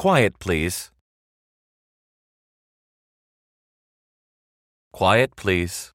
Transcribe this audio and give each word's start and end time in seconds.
Quiet, 0.00 0.38
please. 0.38 0.90
Quiet, 4.92 5.36
please. 5.36 5.92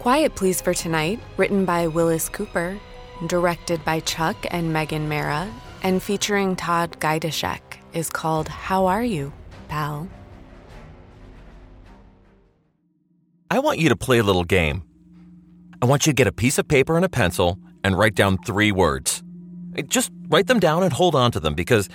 Quiet 0.00 0.34
Please 0.34 0.60
for 0.60 0.74
Tonight, 0.74 1.18
written 1.38 1.64
by 1.64 1.86
Willis 1.86 2.28
Cooper, 2.28 2.78
directed 3.26 3.82
by 3.86 4.00
Chuck 4.00 4.36
and 4.50 4.74
Megan 4.74 5.08
Mara, 5.08 5.50
and 5.82 6.02
featuring 6.02 6.56
Todd 6.56 7.00
Gaidashek, 7.00 7.62
is 7.94 8.10
called 8.10 8.48
How 8.48 8.84
Are 8.84 9.02
You, 9.02 9.32
Pal? 9.68 10.06
I 13.50 13.60
want 13.60 13.78
you 13.78 13.88
to 13.88 13.96
play 13.96 14.18
a 14.18 14.22
little 14.22 14.44
game. 14.44 14.82
I 15.80 15.86
want 15.86 16.06
you 16.06 16.12
to 16.12 16.14
get 16.14 16.26
a 16.26 16.32
piece 16.32 16.58
of 16.58 16.68
paper 16.68 16.96
and 16.96 17.04
a 17.06 17.08
pencil 17.08 17.58
and 17.82 17.96
write 17.96 18.14
down 18.14 18.36
three 18.44 18.72
words. 18.72 19.22
Just 19.86 20.12
write 20.28 20.48
them 20.48 20.60
down 20.60 20.82
and 20.82 20.92
hold 20.92 21.14
on 21.14 21.32
to 21.32 21.40
them 21.40 21.54
because 21.54 21.88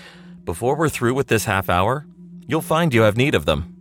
before 0.45 0.75
we're 0.77 0.89
through 0.89 1.13
with 1.15 1.27
this 1.27 1.45
half 1.45 1.69
hour, 1.69 2.05
you'll 2.47 2.61
find 2.61 2.93
you 2.93 3.01
have 3.01 3.17
need 3.17 3.35
of 3.35 3.45
them. 3.45 3.75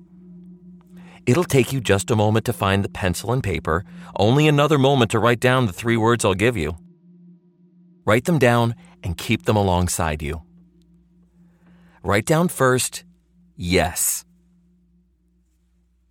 It'll 1.26 1.44
take 1.44 1.72
you 1.72 1.80
just 1.80 2.10
a 2.10 2.16
moment 2.16 2.44
to 2.46 2.52
find 2.52 2.84
the 2.84 2.88
pencil 2.88 3.32
and 3.32 3.42
paper, 3.42 3.84
only 4.16 4.46
another 4.46 4.78
moment 4.78 5.10
to 5.12 5.18
write 5.18 5.40
down 5.40 5.66
the 5.66 5.72
three 5.72 5.96
words 5.96 6.24
I'll 6.24 6.34
give 6.34 6.56
you. 6.56 6.76
Write 8.04 8.24
them 8.24 8.38
down 8.38 8.74
and 9.02 9.16
keep 9.16 9.44
them 9.44 9.56
alongside 9.56 10.22
you. 10.22 10.42
Write 12.02 12.26
down 12.26 12.48
first, 12.48 13.04
yes. 13.56 14.24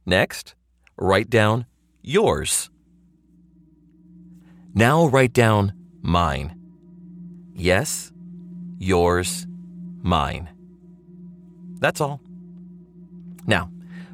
Next, 0.06 0.56
write 0.98 1.30
down 1.30 1.66
yours. 2.02 2.70
Now 4.74 5.06
write 5.06 5.34
down 5.34 5.74
mine. 6.02 6.60
Yes, 7.54 8.12
yours, 8.80 9.46
mine. 10.04 10.50
That's 11.80 12.00
all. 12.00 12.22
Now, 13.48 13.72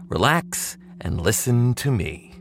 relax 0.07 0.77
and 1.01 1.19
listen 1.19 1.73
to 1.75 1.91
me. 1.91 2.33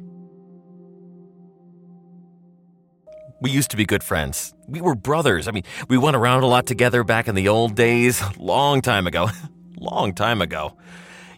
We 3.40 3.50
used 3.50 3.70
to 3.70 3.76
be 3.76 3.84
good 3.84 4.02
friends. 4.02 4.54
We 4.66 4.80
were 4.80 4.94
brothers. 4.94 5.46
I 5.46 5.52
mean, 5.52 5.62
we 5.88 5.96
went 5.96 6.16
around 6.16 6.42
a 6.42 6.46
lot 6.46 6.66
together 6.66 7.04
back 7.04 7.28
in 7.28 7.34
the 7.34 7.48
old 7.48 7.74
days, 7.74 8.22
long 8.38 8.80
time 8.82 9.06
ago. 9.06 9.28
long 9.78 10.12
time 10.12 10.42
ago. 10.42 10.76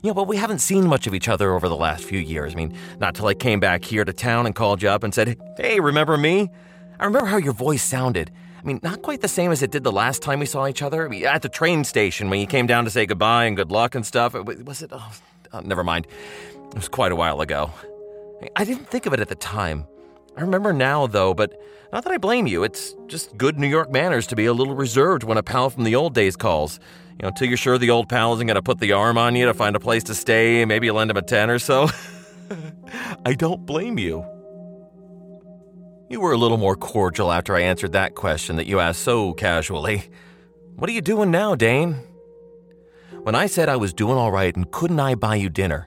You 0.03 0.09
know, 0.11 0.15
but 0.15 0.27
we 0.27 0.39
haven't 0.39 0.61
seen 0.61 0.87
much 0.87 1.07
of 1.07 1.15
each 1.15 1.29
other 1.29 1.53
over 1.53 1.69
the 1.69 1.77
last 1.77 2.05
few 2.05 2.19
years. 2.19 2.55
I 2.55 2.57
mean, 2.57 2.75
not 2.99 3.15
till 3.15 3.27
I 3.27 3.35
came 3.35 3.61
back 3.61 3.85
here 3.85 4.05
to 4.05 4.15
town 4.15 4.47
and 4.47 4.55
called 4.55 4.83
you 4.83 4.89
up 4.89 5.05
and 5.05 5.13
said, 5.13 5.37
Hey, 5.59 5.79
remember 5.79 6.17
me? 6.17 6.49
I 6.99 7.05
remember 7.05 7.27
how 7.27 7.37
your 7.37 7.53
voice 7.53 7.83
sounded. 7.83 8.31
I 8.61 8.67
mean, 8.67 8.79
not 8.83 9.01
quite 9.01 9.23
the 9.23 9.29
same 9.29 9.53
as 9.53 9.63
it 9.63 9.71
did 9.71 9.85
the 9.85 9.93
last 9.93 10.21
time 10.21 10.39
we 10.39 10.45
saw 10.45 10.67
each 10.67 10.83
other. 10.83 11.07
I 11.07 11.09
mean, 11.09 11.25
at 11.25 11.41
the 11.41 11.49
train 11.49 11.83
station 11.85 12.29
when 12.29 12.41
you 12.41 12.47
came 12.47 12.67
down 12.67 12.85
to 12.85 12.91
say 12.91 13.07
goodbye 13.07 13.47
and 13.47 13.57
good 13.57 13.71
luck 13.71 13.95
and 13.95 14.05
stuff. 14.05 14.35
Was 14.35 14.83
it? 14.83 14.91
Oh, 14.93 15.13
oh, 15.55 15.61
never 15.61 15.83
mind. 15.83 16.07
It 16.69 16.75
was 16.75 16.89
quite 16.89 17.11
a 17.11 17.17
while 17.17 17.41
ago. 17.41 17.71
I 18.57 18.65
didn't 18.65 18.89
think 18.89 19.07
of 19.07 19.15
it 19.15 19.21
at 19.21 19.29
the 19.29 19.35
time. 19.35 19.87
I 20.37 20.43
remember 20.43 20.75
now, 20.75 21.07
though, 21.07 21.33
but 21.33 21.59
not 21.93 22.05
that 22.05 22.13
I 22.13 22.19
blame 22.19 22.47
you. 22.47 22.63
It's 22.63 22.95
just 23.07 23.37
good 23.37 23.59
New 23.59 23.67
York 23.67 23.91
manners 23.91 24.27
to 24.29 24.37
be 24.37 24.45
a 24.45 24.53
little 24.53 24.75
reserved 24.75 25.25
when 25.25 25.39
a 25.39 25.43
pal 25.43 25.71
from 25.71 25.85
the 25.85 25.95
old 25.97 26.15
days 26.15 26.37
calls. 26.37 26.79
You 27.13 27.23
know, 27.23 27.29
until 27.29 27.49
you're 27.49 27.57
sure 27.57 27.79
the 27.79 27.91
old 27.91 28.09
pal 28.09 28.35
isn't 28.35 28.47
going 28.47 28.55
to 28.55 28.63
put 28.63 28.79
the 28.79 28.93
arm 28.93 29.19
on 29.19 29.37
you 29.37 29.47
to 29.47 29.55
find 29.55 29.75
a 29.75 29.81
place 29.81 30.05
to 30.05 30.15
stay, 30.15 30.65
maybe 30.67 30.91
lend 30.91 31.11
him 31.11 31.17
a 31.17 31.23
10 31.23 31.51
or 31.51 31.59
so. 31.59 31.89
I 33.27 33.33
don't 33.35 33.65
blame 33.67 33.99
you. 33.99 34.25
You 36.11 36.21
were 36.21 36.33
a 36.33 36.37
little 36.37 36.57
more 36.57 36.75
cordial 36.75 37.31
after 37.31 37.55
I 37.55 37.61
answered 37.61 37.93
that 37.93 38.17
question 38.17 38.57
that 38.57 38.67
you 38.67 38.81
asked 38.81 39.03
so 39.03 39.33
casually. 39.33 40.11
What 40.75 40.91
are 40.91 40.93
you 40.93 41.01
doing 41.01 41.31
now, 41.31 41.55
Dane? 41.55 42.01
When 43.23 43.37
I 43.37 43.47
said 43.47 43.69
I 43.69 43.77
was 43.77 43.95
doing 43.95 44.17
all 44.17 44.33
right 44.33 44.55
and 44.57 44.69
couldn't 44.73 44.99
I 44.99 45.15
buy 45.15 45.37
you 45.37 45.49
dinner, 45.49 45.87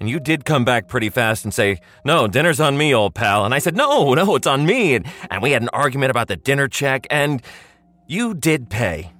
and 0.00 0.08
you 0.08 0.20
did 0.20 0.46
come 0.46 0.64
back 0.64 0.88
pretty 0.88 1.10
fast 1.10 1.44
and 1.44 1.52
say, 1.52 1.80
No, 2.02 2.26
dinner's 2.26 2.60
on 2.60 2.78
me, 2.78 2.94
old 2.94 3.14
pal. 3.14 3.44
And 3.44 3.52
I 3.52 3.58
said, 3.58 3.76
No, 3.76 4.14
no, 4.14 4.36
it's 4.36 4.46
on 4.46 4.64
me. 4.64 4.94
And, 4.94 5.04
and 5.30 5.42
we 5.42 5.50
had 5.50 5.60
an 5.60 5.68
argument 5.74 6.12
about 6.12 6.28
the 6.28 6.36
dinner 6.36 6.66
check, 6.66 7.06
and 7.10 7.42
you 8.06 8.32
did 8.32 8.70
pay. 8.70 9.12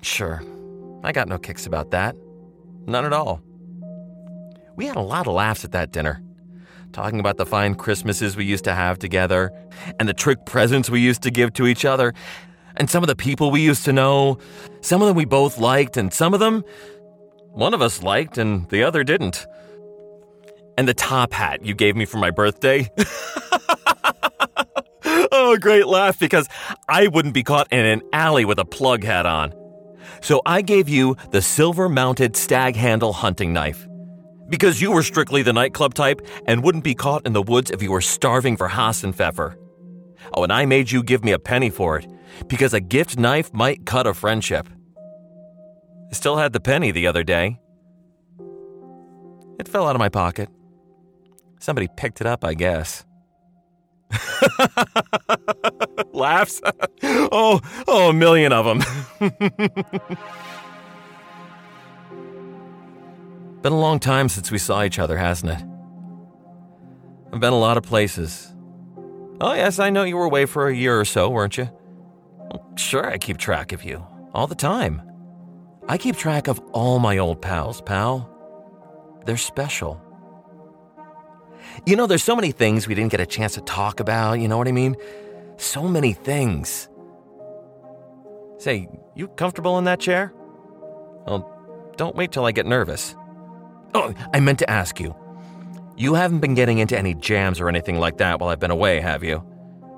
Sure, 0.00 0.44
I 1.02 1.10
got 1.10 1.26
no 1.26 1.38
kicks 1.38 1.66
about 1.66 1.90
that. 1.90 2.14
None 2.86 3.04
at 3.04 3.12
all. 3.12 3.42
We 4.76 4.86
had 4.86 4.94
a 4.94 5.00
lot 5.00 5.26
of 5.26 5.34
laughs 5.34 5.64
at 5.64 5.72
that 5.72 5.90
dinner, 5.90 6.22
talking 6.96 7.20
about 7.20 7.36
the 7.36 7.44
fine 7.44 7.74
Christmases 7.74 8.36
we 8.36 8.46
used 8.46 8.64
to 8.64 8.74
have 8.74 8.98
together, 8.98 9.52
and 10.00 10.08
the 10.08 10.14
trick 10.14 10.46
presents 10.46 10.88
we 10.88 11.00
used 11.00 11.22
to 11.22 11.30
give 11.30 11.52
to 11.52 11.66
each 11.66 11.84
other, 11.84 12.14
and 12.76 12.88
some 12.88 13.02
of 13.02 13.06
the 13.06 13.16
people 13.16 13.50
we 13.50 13.60
used 13.60 13.84
to 13.84 13.92
know. 13.92 14.38
Some 14.80 15.02
of 15.02 15.08
them 15.08 15.16
we 15.16 15.26
both 15.26 15.58
liked, 15.58 15.96
and 15.96 16.12
some 16.12 16.34
of 16.34 16.40
them 16.40 16.64
one 17.50 17.72
of 17.72 17.80
us 17.80 18.02
liked 18.02 18.36
and 18.36 18.68
the 18.68 18.82
other 18.82 19.02
didn't 19.02 19.46
and 20.76 20.86
the 20.86 20.94
top 20.94 21.32
hat 21.32 21.64
you 21.64 21.74
gave 21.74 21.96
me 21.96 22.04
for 22.04 22.18
my 22.18 22.30
birthday. 22.30 22.90
oh, 25.32 25.56
great 25.60 25.86
laugh 25.86 26.18
because 26.18 26.48
I 26.88 27.06
wouldn't 27.08 27.34
be 27.34 27.42
caught 27.42 27.72
in 27.72 27.86
an 27.86 28.02
alley 28.12 28.44
with 28.44 28.58
a 28.58 28.64
plug 28.64 29.04
hat 29.04 29.26
on. 29.26 29.54
So 30.20 30.42
I 30.44 30.62
gave 30.62 30.88
you 30.88 31.16
the 31.30 31.42
silver 31.42 31.88
mounted 31.88 32.36
stag 32.36 32.76
handle 32.76 33.12
hunting 33.12 33.52
knife. 33.52 33.86
Because 34.48 34.80
you 34.80 34.92
were 34.92 35.02
strictly 35.02 35.42
the 35.42 35.52
nightclub 35.52 35.94
type 35.94 36.20
and 36.46 36.62
wouldn't 36.62 36.84
be 36.84 36.94
caught 36.94 37.26
in 37.26 37.32
the 37.32 37.42
woods 37.42 37.70
if 37.70 37.82
you 37.82 37.90
were 37.90 38.00
starving 38.00 38.56
for 38.56 38.68
Hassenpfeffer. 38.68 39.56
Oh, 40.34 40.44
and 40.44 40.52
I 40.52 40.66
made 40.66 40.90
you 40.90 41.02
give 41.02 41.24
me 41.24 41.32
a 41.32 41.38
penny 41.38 41.70
for 41.70 41.98
it 41.98 42.06
because 42.48 42.74
a 42.74 42.80
gift 42.80 43.18
knife 43.18 43.52
might 43.52 43.86
cut 43.86 44.06
a 44.06 44.14
friendship. 44.14 44.68
I 46.10 46.14
still 46.14 46.36
had 46.36 46.52
the 46.52 46.60
penny 46.60 46.92
the 46.92 47.06
other 47.06 47.24
day. 47.24 47.58
It 49.58 49.68
fell 49.68 49.86
out 49.88 49.96
of 49.96 50.00
my 50.00 50.08
pocket. 50.08 50.48
Somebody 51.58 51.88
picked 51.96 52.20
it 52.20 52.26
up, 52.26 52.44
I 52.44 52.54
guess. 52.54 53.04
Laughs. 56.12 56.60
oh, 57.02 57.60
oh, 57.88 58.10
a 58.10 58.12
million 58.12 58.52
of 58.52 58.64
them. 58.64 58.82
Been 63.66 63.72
a 63.72 63.80
long 63.80 63.98
time 63.98 64.28
since 64.28 64.52
we 64.52 64.58
saw 64.58 64.84
each 64.84 65.00
other, 65.00 65.16
hasn't 65.16 65.50
it? 65.50 65.58
I've 67.32 67.40
been 67.40 67.52
a 67.52 67.58
lot 67.58 67.76
of 67.76 67.82
places. 67.82 68.54
Oh, 69.40 69.54
yes, 69.54 69.80
I 69.80 69.90
know 69.90 70.04
you 70.04 70.16
were 70.16 70.24
away 70.24 70.46
for 70.46 70.68
a 70.68 70.72
year 70.72 71.00
or 71.00 71.04
so, 71.04 71.28
weren't 71.28 71.58
you? 71.58 71.68
Sure, 72.76 73.10
I 73.10 73.18
keep 73.18 73.38
track 73.38 73.72
of 73.72 73.82
you. 73.82 74.06
All 74.32 74.46
the 74.46 74.54
time. 74.54 75.02
I 75.88 75.98
keep 75.98 76.16
track 76.16 76.46
of 76.46 76.60
all 76.70 77.00
my 77.00 77.18
old 77.18 77.42
pals, 77.42 77.80
pal. 77.80 78.30
They're 79.24 79.36
special. 79.36 80.00
You 81.86 81.96
know, 81.96 82.06
there's 82.06 82.22
so 82.22 82.36
many 82.36 82.52
things 82.52 82.86
we 82.86 82.94
didn't 82.94 83.10
get 83.10 83.18
a 83.18 83.26
chance 83.26 83.54
to 83.54 83.62
talk 83.62 83.98
about, 83.98 84.34
you 84.34 84.46
know 84.46 84.58
what 84.58 84.68
I 84.68 84.72
mean? 84.72 84.94
So 85.56 85.88
many 85.88 86.12
things. 86.12 86.88
Say, 88.58 88.88
you 89.16 89.26
comfortable 89.26 89.76
in 89.78 89.84
that 89.86 89.98
chair? 89.98 90.32
Well, 91.26 91.52
don't 91.96 92.14
wait 92.14 92.30
till 92.30 92.44
I 92.44 92.52
get 92.52 92.64
nervous. 92.64 93.16
Oh, 93.98 94.12
I 94.34 94.40
meant 94.40 94.58
to 94.58 94.68
ask 94.68 95.00
you. 95.00 95.16
You 95.96 96.12
haven't 96.12 96.40
been 96.40 96.54
getting 96.54 96.80
into 96.80 96.98
any 96.98 97.14
jams 97.14 97.60
or 97.60 97.70
anything 97.70 97.98
like 97.98 98.18
that 98.18 98.38
while 98.38 98.50
I've 98.50 98.60
been 98.60 98.70
away, 98.70 99.00
have 99.00 99.24
you? 99.24 99.42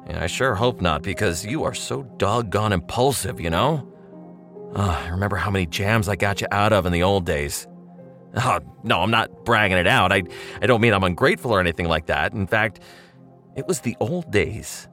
Yeah, 0.09 0.23
I 0.23 0.29
sure 0.29 0.55
hope 0.55 0.81
not, 0.81 1.03
because 1.03 1.45
you 1.45 1.65
are 1.65 1.75
so 1.75 2.05
doggone 2.17 2.73
impulsive, 2.73 3.41
you 3.41 3.51
know? 3.51 3.93
Oh, 4.77 5.03
I 5.05 5.09
remember 5.09 5.35
how 5.35 5.51
many 5.51 5.67
jams 5.67 6.09
I 6.09 6.15
got 6.15 6.41
you 6.41 6.47
out 6.53 6.73
of 6.73 6.87
in 6.87 6.93
the 6.93 7.03
old 7.03 7.27
days. 7.27 7.67
Oh, 8.37 8.61
no, 8.85 9.01
I'm 9.01 9.11
not 9.11 9.45
bragging 9.45 9.79
it 9.79 9.89
out. 9.89 10.13
I, 10.13 10.23
I 10.63 10.67
don't 10.67 10.81
mean 10.81 10.95
I'm 10.95 11.03
ungrateful 11.03 11.51
or 11.51 11.59
anything 11.59 11.89
like 11.89 12.07
that. 12.07 12.33
In 12.35 12.47
fact, 12.47 12.79
it 13.57 13.67
was 13.67 13.81
the 13.81 13.97
old 13.99 14.31
days. 14.31 14.87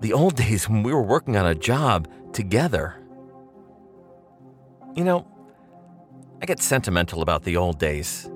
The 0.00 0.12
old 0.12 0.36
days 0.44 0.68
when 0.68 0.84
we 0.84 0.92
were 0.92 1.02
working 1.02 1.36
on 1.36 1.44
a 1.44 1.56
job 1.56 2.06
together. 2.32 2.94
You 4.94 5.02
know, 5.02 5.26
I 6.40 6.46
get 6.46 6.60
sentimental 6.60 7.22
about 7.22 7.44
the 7.44 7.56
old 7.56 7.78
days. 7.78 8.30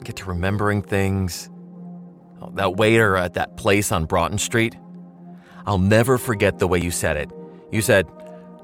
I 0.00 0.04
get 0.04 0.16
to 0.16 0.24
remembering 0.26 0.82
things. 0.82 1.48
Oh, 2.40 2.50
that 2.54 2.76
waiter 2.76 3.16
at 3.16 3.34
that 3.34 3.56
place 3.56 3.92
on 3.92 4.06
Broughton 4.06 4.38
Street. 4.38 4.76
I'll 5.66 5.78
never 5.78 6.18
forget 6.18 6.58
the 6.58 6.66
way 6.66 6.80
you 6.80 6.90
said 6.90 7.16
it. 7.16 7.30
You 7.70 7.82
said, 7.82 8.06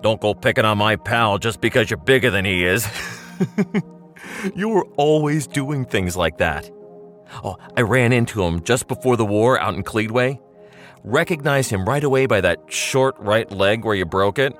Don't 0.03 0.21
go 0.21 0.35
picking 0.35 0.65
on 0.65 0.79
my 0.79 0.97
pal 0.97 1.39
just 1.39 1.61
because 1.61 1.91
you're 1.91 1.99
bigger 1.99 2.31
than 2.31 2.45
he 2.45 2.65
is. 2.65 2.87
You 4.55 4.69
were 4.69 4.85
always 4.97 5.47
doing 5.47 5.85
things 5.85 6.17
like 6.17 6.39
that. 6.39 6.71
Oh, 7.45 7.57
I 7.77 7.83
ran 7.83 8.12
into 8.12 8.43
him 8.43 8.62
just 8.62 8.89
before 8.89 9.17
the 9.17 9.25
war 9.25 9.59
out 9.59 9.75
in 9.75 9.83
Cleadway. 9.83 10.41
Recognized 11.05 11.71
him 11.71 11.89
right 11.89 12.03
away 12.03 12.27
by 12.27 12.41
that 12.41 12.61
short 12.69 13.17
right 13.19 13.51
leg 13.51 13.85
where 13.85 13.95
you 13.95 14.05
broke 14.05 14.39
it. 14.39 14.55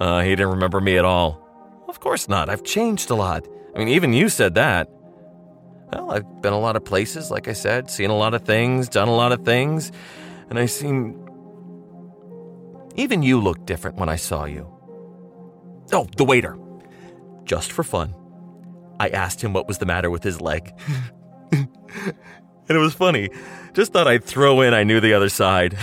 Uh, 0.00 0.20
he 0.20 0.30
didn't 0.30 0.50
remember 0.50 0.80
me 0.80 0.98
at 0.98 1.04
all. 1.04 1.45
Of 1.88 2.00
course 2.00 2.28
not. 2.28 2.48
I've 2.48 2.64
changed 2.64 3.10
a 3.10 3.14
lot. 3.14 3.46
I 3.74 3.78
mean, 3.78 3.88
even 3.88 4.12
you 4.12 4.28
said 4.28 4.54
that. 4.54 4.88
Well, 5.92 6.10
I've 6.10 6.42
been 6.42 6.52
a 6.52 6.58
lot 6.58 6.76
of 6.76 6.84
places, 6.84 7.30
like 7.30 7.46
I 7.46 7.52
said, 7.52 7.90
seen 7.90 8.10
a 8.10 8.16
lot 8.16 8.34
of 8.34 8.42
things, 8.42 8.88
done 8.88 9.08
a 9.08 9.14
lot 9.14 9.32
of 9.32 9.44
things, 9.44 9.92
and 10.50 10.58
I 10.58 10.66
seem. 10.66 11.22
Even 12.96 13.22
you 13.22 13.40
looked 13.40 13.66
different 13.66 13.96
when 13.98 14.08
I 14.08 14.16
saw 14.16 14.46
you. 14.46 14.66
Oh, 15.92 16.08
the 16.16 16.24
waiter. 16.24 16.58
just 17.44 17.70
for 17.70 17.84
fun, 17.84 18.12
I 18.98 19.08
asked 19.08 19.40
him 19.40 19.52
what 19.52 19.68
was 19.68 19.78
the 19.78 19.86
matter 19.86 20.10
with 20.10 20.24
his 20.24 20.40
leg. 20.40 20.72
and 21.52 21.68
it 22.68 22.78
was 22.78 22.94
funny. 22.94 23.30
Just 23.74 23.92
thought 23.92 24.08
I'd 24.08 24.24
throw 24.24 24.62
in 24.62 24.74
I 24.74 24.82
knew 24.82 25.00
the 25.00 25.12
other 25.12 25.28
side. 25.28 25.78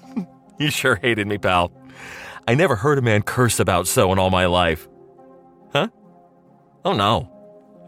you 0.58 0.70
sure 0.70 0.96
hated 0.96 1.26
me, 1.26 1.36
pal. 1.36 1.72
I 2.48 2.54
never 2.54 2.76
heard 2.76 2.98
a 2.98 3.02
man 3.02 3.22
curse 3.22 3.60
about 3.60 3.86
so 3.86 4.12
in 4.12 4.18
all 4.18 4.30
my 4.30 4.46
life. 4.46 4.88
Huh? 5.74 5.88
Oh 6.84 6.92
no. 6.92 7.30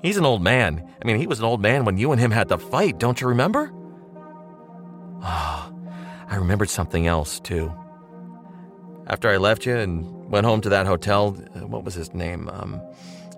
He's 0.02 0.16
an 0.16 0.24
old 0.26 0.42
man. 0.42 0.86
I 1.00 1.06
mean, 1.06 1.18
he 1.18 1.26
was 1.26 1.38
an 1.38 1.44
old 1.44 1.60
man 1.60 1.84
when 1.84 1.98
you 1.98 2.12
and 2.12 2.20
him 2.20 2.30
had 2.30 2.48
the 2.48 2.58
fight, 2.58 2.98
don't 2.98 3.20
you 3.20 3.28
remember? 3.28 3.72
Ah, 5.22 5.72
I 6.28 6.36
remembered 6.36 6.68
something 6.68 7.06
else, 7.06 7.40
too. 7.40 7.72
After 9.06 9.28
I 9.28 9.36
left 9.36 9.66
you 9.66 9.76
and 9.76 10.30
went 10.30 10.46
home 10.46 10.60
to 10.62 10.68
that 10.70 10.86
hotel, 10.86 11.36
uh, 11.54 11.66
what 11.66 11.84
was 11.84 11.94
his 11.94 12.12
name? 12.12 12.48
Um, 12.48 12.80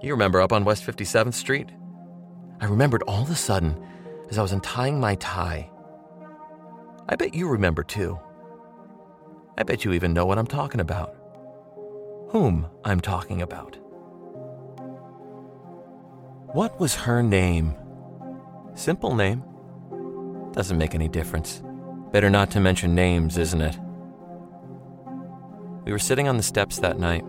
you 0.03 0.13
remember 0.13 0.41
up 0.41 0.53
on 0.53 0.65
West 0.65 0.85
57th 0.85 1.35
Street? 1.35 1.69
I 2.61 2.67
remembered 2.67 3.03
all 3.03 3.23
of 3.23 3.31
a 3.31 3.35
sudden 3.35 3.81
as 4.31 4.39
I 4.39 4.43
was 4.43 4.53
untying 4.53 4.99
my 4.99 5.15
tie. 5.17 5.71
I 7.09 7.17
bet 7.17 7.35
you 7.35 7.49
remember 7.49 7.83
too. 7.83 8.19
I 9.57 9.63
bet 9.63 9.85
you 9.85 9.93
even 9.93 10.13
know 10.13 10.27
what 10.27 10.39
I'm 10.39 10.47
talking 10.47 10.81
about. 10.81 11.15
Whom 12.31 12.67
I'm 12.85 13.01
talking 13.01 13.43
about. 13.43 13.79
What 16.53 16.81
was 16.81 16.95
her 16.95 17.23
name? 17.23 17.75
Simple 18.75 19.15
name. 19.15 19.45
Doesn't 20.53 20.79
make 20.79 20.95
any 20.95 21.09
difference. 21.09 21.63
Better 22.11 22.31
not 22.31 22.51
to 22.53 22.61
mention 22.61 22.95
names, 22.95 23.37
isn't 23.37 23.61
it? 23.61 23.79
We 25.85 25.93
were 25.93 25.99
sitting 25.99 26.27
on 26.27 26.37
the 26.39 26.43
steps 26.43 26.79
that 26.79 26.99
night. 26.99 27.25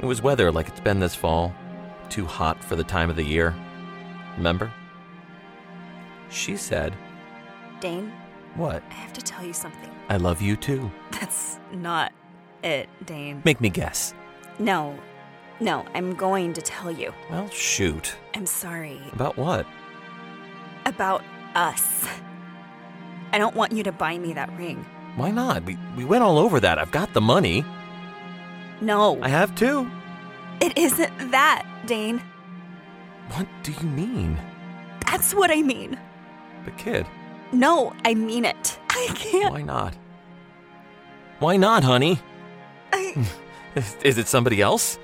It 0.00 0.04
was 0.06 0.22
weather 0.22 0.52
like 0.52 0.68
it's 0.68 0.80
been 0.80 1.00
this 1.00 1.16
fall, 1.16 1.52
too 2.08 2.26
hot 2.26 2.62
for 2.62 2.76
the 2.76 2.84
time 2.84 3.10
of 3.10 3.16
the 3.16 3.24
year. 3.24 3.54
Remember? 4.36 4.72
She 6.30 6.56
said, 6.56 6.94
Dane, 7.80 8.12
What? 8.54 8.82
I 8.88 8.94
have 8.94 9.12
to 9.14 9.20
tell 9.20 9.44
you 9.44 9.52
something. 9.52 9.90
I 10.08 10.16
love 10.16 10.40
you 10.40 10.54
too. 10.56 10.90
That's 11.10 11.58
not 11.72 12.12
it, 12.62 12.88
Dane. 13.04 13.42
Make 13.44 13.60
me 13.60 13.68
guess. 13.68 14.14
No, 14.60 14.96
no, 15.60 15.84
I'm 15.94 16.14
going 16.14 16.52
to 16.54 16.62
tell 16.62 16.90
you. 16.90 17.12
Well, 17.30 17.48
shoot. 17.50 18.14
I'm 18.34 18.46
sorry 18.46 19.00
About 19.12 19.36
what? 19.36 19.66
about 20.86 21.22
us. 21.54 22.06
I 23.32 23.36
don't 23.36 23.54
want 23.54 23.72
you 23.72 23.82
to 23.82 23.92
buy 23.92 24.16
me 24.16 24.32
that 24.32 24.50
ring. 24.56 24.86
Why 25.16 25.30
not? 25.30 25.64
We, 25.64 25.76
we 25.96 26.04
went 26.06 26.22
all 26.24 26.38
over 26.38 26.60
that. 26.60 26.78
I've 26.78 26.90
got 26.92 27.12
the 27.12 27.20
money. 27.20 27.62
No, 28.80 29.20
I 29.22 29.28
have 29.28 29.54
too. 29.54 29.90
it 30.62 30.78
isn't 30.78 31.30
that, 31.30 31.66
Dane. 31.84 32.22
What 33.32 33.46
do 33.64 33.72
you 33.72 33.86
mean? 33.88 34.38
That's 35.06 35.34
what 35.34 35.50
I 35.50 35.60
mean. 35.60 35.98
The 36.64 36.70
kid. 36.72 37.06
No, 37.52 37.92
I 38.04 38.14
mean 38.14 38.44
it. 38.46 38.78
I 38.88 39.08
can't. 39.14 39.52
Why 39.52 39.62
not? 39.62 39.94
Why 41.40 41.56
not, 41.58 41.84
honey? 41.84 42.18
I, 42.94 43.26
Is, 43.74 43.96
is 44.04 44.16
it 44.18 44.26
somebody 44.26 44.62
else? 44.62 44.98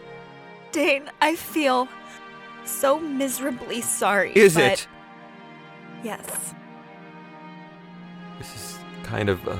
Dane, 0.74 1.08
I 1.20 1.36
feel 1.36 1.88
so 2.64 2.98
miserably 2.98 3.80
sorry. 3.80 4.32
Is 4.34 4.56
but 4.56 4.72
it? 4.72 4.88
Yes. 6.02 6.52
This 8.38 8.56
is 8.56 8.78
kind 9.04 9.28
of 9.28 9.46
uh, 9.46 9.56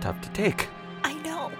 tough 0.00 0.20
to 0.22 0.30
take. 0.30 0.66
I 1.04 1.14
know. 1.22 1.52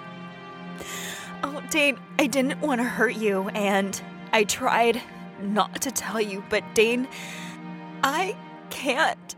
Oh, 1.44 1.62
Dane, 1.70 1.96
I 2.18 2.26
didn't 2.26 2.60
want 2.60 2.80
to 2.80 2.84
hurt 2.84 3.14
you, 3.14 3.48
and 3.50 4.02
I 4.32 4.42
tried 4.42 5.00
not 5.40 5.80
to 5.82 5.92
tell 5.92 6.20
you, 6.20 6.42
but 6.50 6.64
Dane, 6.74 7.06
I 8.02 8.36
can't. 8.70 9.36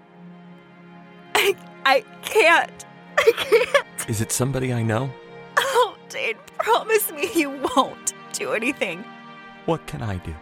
I, 1.35 1.55
I 1.85 2.00
can't. 2.23 2.87
I 3.19 3.32
can't. 3.37 4.08
Is 4.08 4.23
it 4.23 4.32
somebody 4.32 4.73
I 4.73 4.82
know? 4.82 5.11
Oh, 5.58 5.94
Dane, 6.08 6.38
promise 6.56 7.12
me 7.12 7.29
you 7.35 7.50
won't 7.76 8.14
do 8.38 8.53
anything. 8.53 9.05
What 9.65 9.87
can 9.87 10.03
I 10.03 10.17
do? 10.19 10.35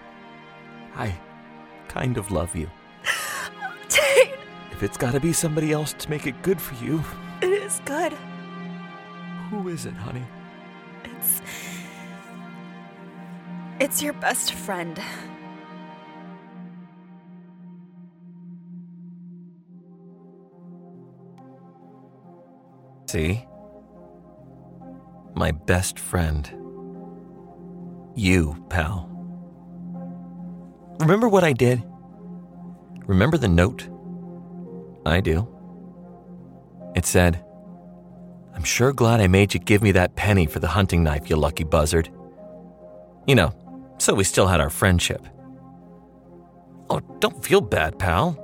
I 0.96 1.14
kind 1.88 2.17
of 2.19 2.31
love 2.31 2.55
you. 2.55 2.69
Dane, 3.88 4.35
If 4.73 4.82
it's 4.82 4.96
gotta 4.96 5.20
be 5.20 5.32
somebody 5.32 5.73
else 5.73 5.93
to 5.94 6.11
make 6.11 6.26
it 6.26 6.41
good 6.43 6.61
for 6.61 6.75
you, 6.85 7.02
it 7.41 7.50
is 7.50 7.81
good. 7.85 8.12
who 9.50 9.69
is 9.69 9.87
it, 9.87 9.94
honey? 9.94 10.25
It's. 11.05 11.41
It's 13.81 14.02
your 14.02 14.12
best 14.14 14.52
friend. 14.52 15.00
See? 23.06 23.47
My 25.35 25.50
best 25.52 25.99
friend. 25.99 26.50
You, 28.14 28.64
pal. 28.69 29.08
Remember 31.00 31.28
what 31.28 31.44
I 31.44 31.52
did? 31.52 31.82
Remember 33.06 33.37
the 33.37 33.49
note? 33.49 33.88
I 35.05 35.20
do. 35.20 35.49
It 36.94 37.05
said, 37.05 37.44
I'm 38.55 38.62
sure 38.62 38.93
glad 38.93 39.20
I 39.20 39.26
made 39.26 39.52
you 39.52 39.61
give 39.61 39.82
me 39.82 39.93
that 39.93 40.14
penny 40.14 40.46
for 40.46 40.61
the 40.61 40.69
hunting 40.69 41.02
knife, 41.02 41.28
you 41.28 41.37
lucky 41.37 41.64
buzzard. 41.64 42.08
You 43.26 43.34
know, 43.34 43.52
so 43.99 44.14
we 44.14 44.25
still 44.25 44.46
had 44.46 44.61
our 44.61 44.70
friendship. 44.70 45.26
Oh, 46.88 47.00
don't 47.19 47.44
feel 47.44 47.61
bad, 47.61 47.99
pal. 47.99 48.38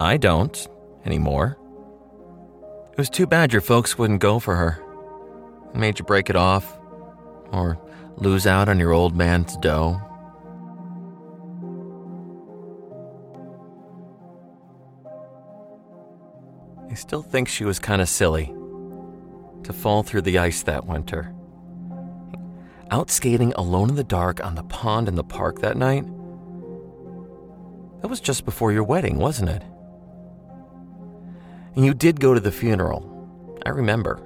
I 0.00 0.16
don't 0.16 0.66
anymore. 1.04 1.58
It 2.92 2.98
was 2.98 3.10
too 3.10 3.26
bad 3.26 3.52
your 3.52 3.60
folks 3.60 3.98
wouldn't 3.98 4.20
go 4.20 4.38
for 4.38 4.56
her. 4.56 4.82
It 5.74 5.76
made 5.76 5.98
you 5.98 6.04
break 6.04 6.30
it 6.30 6.36
off, 6.36 6.78
or 7.52 7.78
lose 8.16 8.46
out 8.46 8.68
on 8.68 8.78
your 8.78 8.92
old 8.92 9.16
man's 9.16 9.56
dough. 9.58 10.00
I 16.90 16.94
still 16.94 17.22
think 17.22 17.48
she 17.48 17.64
was 17.64 17.78
kind 17.78 18.00
of 18.00 18.08
silly 18.08 18.54
to 19.64 19.72
fall 19.72 20.02
through 20.02 20.22
the 20.22 20.38
ice 20.38 20.62
that 20.62 20.86
winter. 20.86 21.34
Out 22.90 23.10
skating 23.10 23.52
alone 23.54 23.90
in 23.90 23.96
the 23.96 24.04
dark 24.04 24.44
on 24.44 24.54
the 24.54 24.62
pond 24.62 25.08
in 25.08 25.16
the 25.16 25.24
park 25.24 25.60
that 25.60 25.76
night? 25.76 26.04
That 28.00 28.08
was 28.08 28.20
just 28.20 28.44
before 28.44 28.72
your 28.72 28.84
wedding, 28.84 29.18
wasn't 29.18 29.50
it? 29.50 29.62
And 31.74 31.84
you 31.84 31.92
did 31.92 32.20
go 32.20 32.32
to 32.32 32.40
the 32.40 32.52
funeral. 32.52 33.58
I 33.66 33.70
remember. 33.70 34.20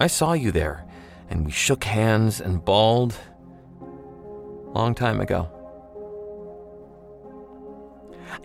I 0.00 0.08
saw 0.08 0.32
you 0.32 0.50
there, 0.50 0.84
and 1.30 1.44
we 1.44 1.50
shook 1.50 1.84
hands 1.84 2.40
and 2.40 2.64
bawled. 2.64 3.16
Long 4.74 4.94
time 4.94 5.20
ago. 5.20 5.48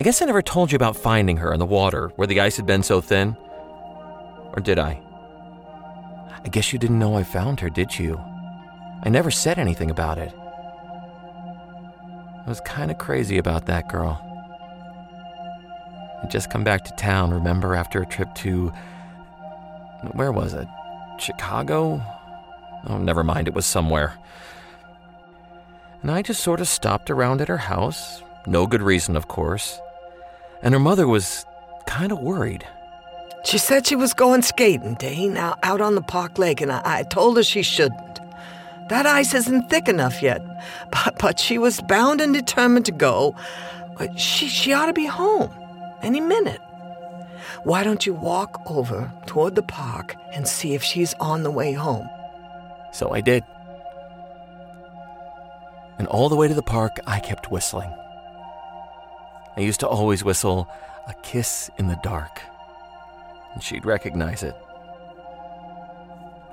I 0.00 0.04
guess 0.04 0.22
I 0.22 0.26
never 0.26 0.42
told 0.42 0.70
you 0.70 0.76
about 0.76 0.96
finding 0.96 1.38
her 1.38 1.52
in 1.52 1.58
the 1.58 1.66
water 1.66 2.08
where 2.16 2.26
the 2.26 2.40
ice 2.40 2.56
had 2.56 2.66
been 2.66 2.82
so 2.82 3.00
thin. 3.00 3.36
Or 4.52 4.60
did 4.62 4.78
I? 4.78 5.02
I 6.44 6.48
guess 6.48 6.72
you 6.72 6.78
didn't 6.78 6.98
know 6.98 7.16
I 7.16 7.24
found 7.24 7.60
her, 7.60 7.70
did 7.70 7.98
you? 7.98 8.20
I 9.02 9.08
never 9.08 9.30
said 9.30 9.58
anything 9.58 9.90
about 9.90 10.18
it. 10.18 10.32
I 10.36 12.44
was 12.46 12.60
kind 12.60 12.90
of 12.90 12.98
crazy 12.98 13.38
about 13.38 13.66
that 13.66 13.88
girl. 13.88 14.24
I'd 16.22 16.30
just 16.30 16.50
come 16.50 16.64
back 16.64 16.84
to 16.84 16.92
town, 16.92 17.32
remember, 17.32 17.74
after 17.74 18.00
a 18.00 18.06
trip 18.06 18.34
to. 18.36 18.72
Where 20.12 20.32
was 20.32 20.54
it? 20.54 20.66
Chicago? 21.18 22.02
Oh, 22.86 22.98
never 22.98 23.24
mind, 23.24 23.48
it 23.48 23.54
was 23.54 23.66
somewhere. 23.66 24.14
And 26.02 26.10
I 26.10 26.22
just 26.22 26.42
sort 26.42 26.60
of 26.60 26.68
stopped 26.68 27.10
around 27.10 27.40
at 27.40 27.48
her 27.48 27.56
house. 27.56 28.22
No 28.46 28.66
good 28.66 28.82
reason, 28.82 29.16
of 29.16 29.28
course. 29.28 29.80
And 30.62 30.72
her 30.74 30.80
mother 30.80 31.06
was 31.06 31.44
kind 31.86 32.12
of 32.12 32.20
worried. 32.20 32.66
She 33.44 33.58
said 33.58 33.86
she 33.86 33.96
was 33.96 34.14
going 34.14 34.42
skating, 34.42 34.94
Dane, 34.94 35.36
out, 35.36 35.80
on 35.80 35.94
the 35.94 36.02
park 36.02 36.38
lake, 36.38 36.60
and 36.60 36.70
I, 36.72 36.82
I 36.84 37.02
told 37.04 37.36
her 37.36 37.42
she 37.42 37.62
shouldn't. 37.62 38.20
That 38.88 39.06
ice 39.06 39.34
isn't 39.34 39.70
thick 39.70 39.88
enough 39.88 40.22
yet, 40.22 40.42
but, 40.90 41.18
but 41.18 41.38
she 41.40 41.58
was 41.58 41.80
bound 41.80 42.20
and 42.20 42.32
determined 42.32 42.86
to 42.86 42.92
go. 42.92 43.34
But 43.96 44.18
She, 44.18 44.48
she 44.48 44.72
ought 44.72 44.86
to 44.86 44.92
be 44.92 45.06
home 45.06 45.50
any 46.02 46.20
minute. 46.20 46.60
Why 47.64 47.82
don't 47.82 48.06
you 48.06 48.14
walk 48.14 48.60
over 48.66 49.12
toward 49.26 49.54
the 49.54 49.62
park 49.62 50.14
and 50.32 50.46
see 50.46 50.74
if 50.74 50.82
she's 50.82 51.14
on 51.14 51.42
the 51.42 51.50
way 51.50 51.72
home? 51.72 52.08
So 52.92 53.12
I 53.12 53.20
did. 53.20 53.44
And 55.98 56.06
all 56.08 56.28
the 56.28 56.36
way 56.36 56.48
to 56.48 56.54
the 56.54 56.62
park, 56.62 56.98
I 57.06 57.20
kept 57.20 57.50
whistling. 57.50 57.92
I 59.56 59.60
used 59.60 59.80
to 59.80 59.88
always 59.88 60.22
whistle 60.22 60.68
a 61.08 61.14
kiss 61.22 61.70
in 61.78 61.88
the 61.88 61.98
dark, 62.02 62.40
and 63.54 63.62
she'd 63.62 63.84
recognize 63.84 64.42
it. 64.42 64.54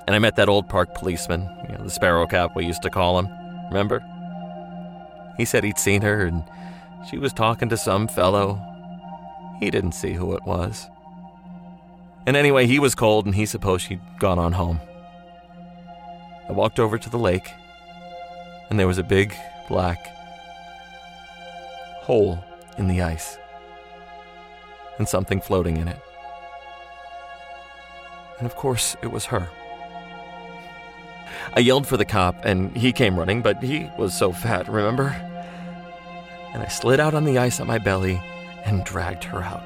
And 0.06 0.14
I 0.14 0.18
met 0.18 0.36
that 0.36 0.48
old 0.48 0.68
park 0.68 0.94
policeman, 0.94 1.48
you 1.68 1.76
know, 1.76 1.84
the 1.84 1.90
sparrow 1.90 2.26
cap 2.26 2.54
we 2.54 2.64
used 2.64 2.82
to 2.82 2.90
call 2.90 3.18
him. 3.18 3.28
Remember? 3.68 4.04
He 5.36 5.44
said 5.44 5.64
he'd 5.64 5.78
seen 5.78 6.02
her 6.02 6.24
and 6.24 6.44
she 7.08 7.18
was 7.18 7.32
talking 7.32 7.68
to 7.68 7.76
some 7.76 8.08
fellow. 8.08 8.60
He 9.60 9.70
didn't 9.70 9.92
see 9.92 10.12
who 10.12 10.34
it 10.34 10.44
was. 10.44 10.88
And 12.26 12.36
anyway, 12.36 12.66
he 12.66 12.78
was 12.78 12.94
cold 12.94 13.26
and 13.26 13.34
he 13.34 13.46
supposed 13.46 13.86
she'd 13.86 14.00
gone 14.18 14.38
on 14.38 14.52
home. 14.52 14.80
I 16.48 16.52
walked 16.52 16.78
over 16.78 16.98
to 16.98 17.10
the 17.10 17.18
lake 17.18 17.52
and 18.70 18.78
there 18.78 18.86
was 18.86 18.98
a 18.98 19.02
big 19.02 19.34
black 19.68 20.06
hole 22.02 22.42
in 22.78 22.88
the 22.88 23.02
ice 23.02 23.38
and 24.98 25.08
something 25.08 25.40
floating 25.40 25.76
in 25.76 25.88
it. 25.88 25.98
And 28.38 28.46
of 28.46 28.54
course, 28.54 28.96
it 29.02 29.08
was 29.08 29.26
her. 29.26 29.48
I 31.54 31.60
yelled 31.60 31.86
for 31.86 31.96
the 31.96 32.04
cop, 32.04 32.44
and 32.44 32.76
he 32.76 32.92
came 32.92 33.18
running, 33.18 33.40
but 33.40 33.62
he 33.62 33.90
was 33.96 34.16
so 34.16 34.32
fat, 34.32 34.68
remember? 34.68 35.08
And 36.52 36.62
I 36.62 36.68
slid 36.68 37.00
out 37.00 37.14
on 37.14 37.24
the 37.24 37.38
ice 37.38 37.60
on 37.60 37.66
my 37.66 37.78
belly 37.78 38.20
and 38.64 38.84
dragged 38.84 39.24
her 39.24 39.42
out. 39.42 39.62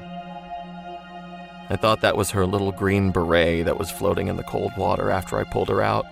I 1.69 1.75
thought 1.75 2.01
that 2.01 2.17
was 2.17 2.31
her 2.31 2.45
little 2.45 2.71
green 2.71 3.11
beret 3.11 3.65
that 3.65 3.79
was 3.79 3.91
floating 3.91 4.27
in 4.27 4.37
the 4.37 4.43
cold 4.43 4.71
water 4.77 5.09
after 5.09 5.37
I 5.37 5.43
pulled 5.43 5.69
her 5.69 5.81
out. 5.81 6.05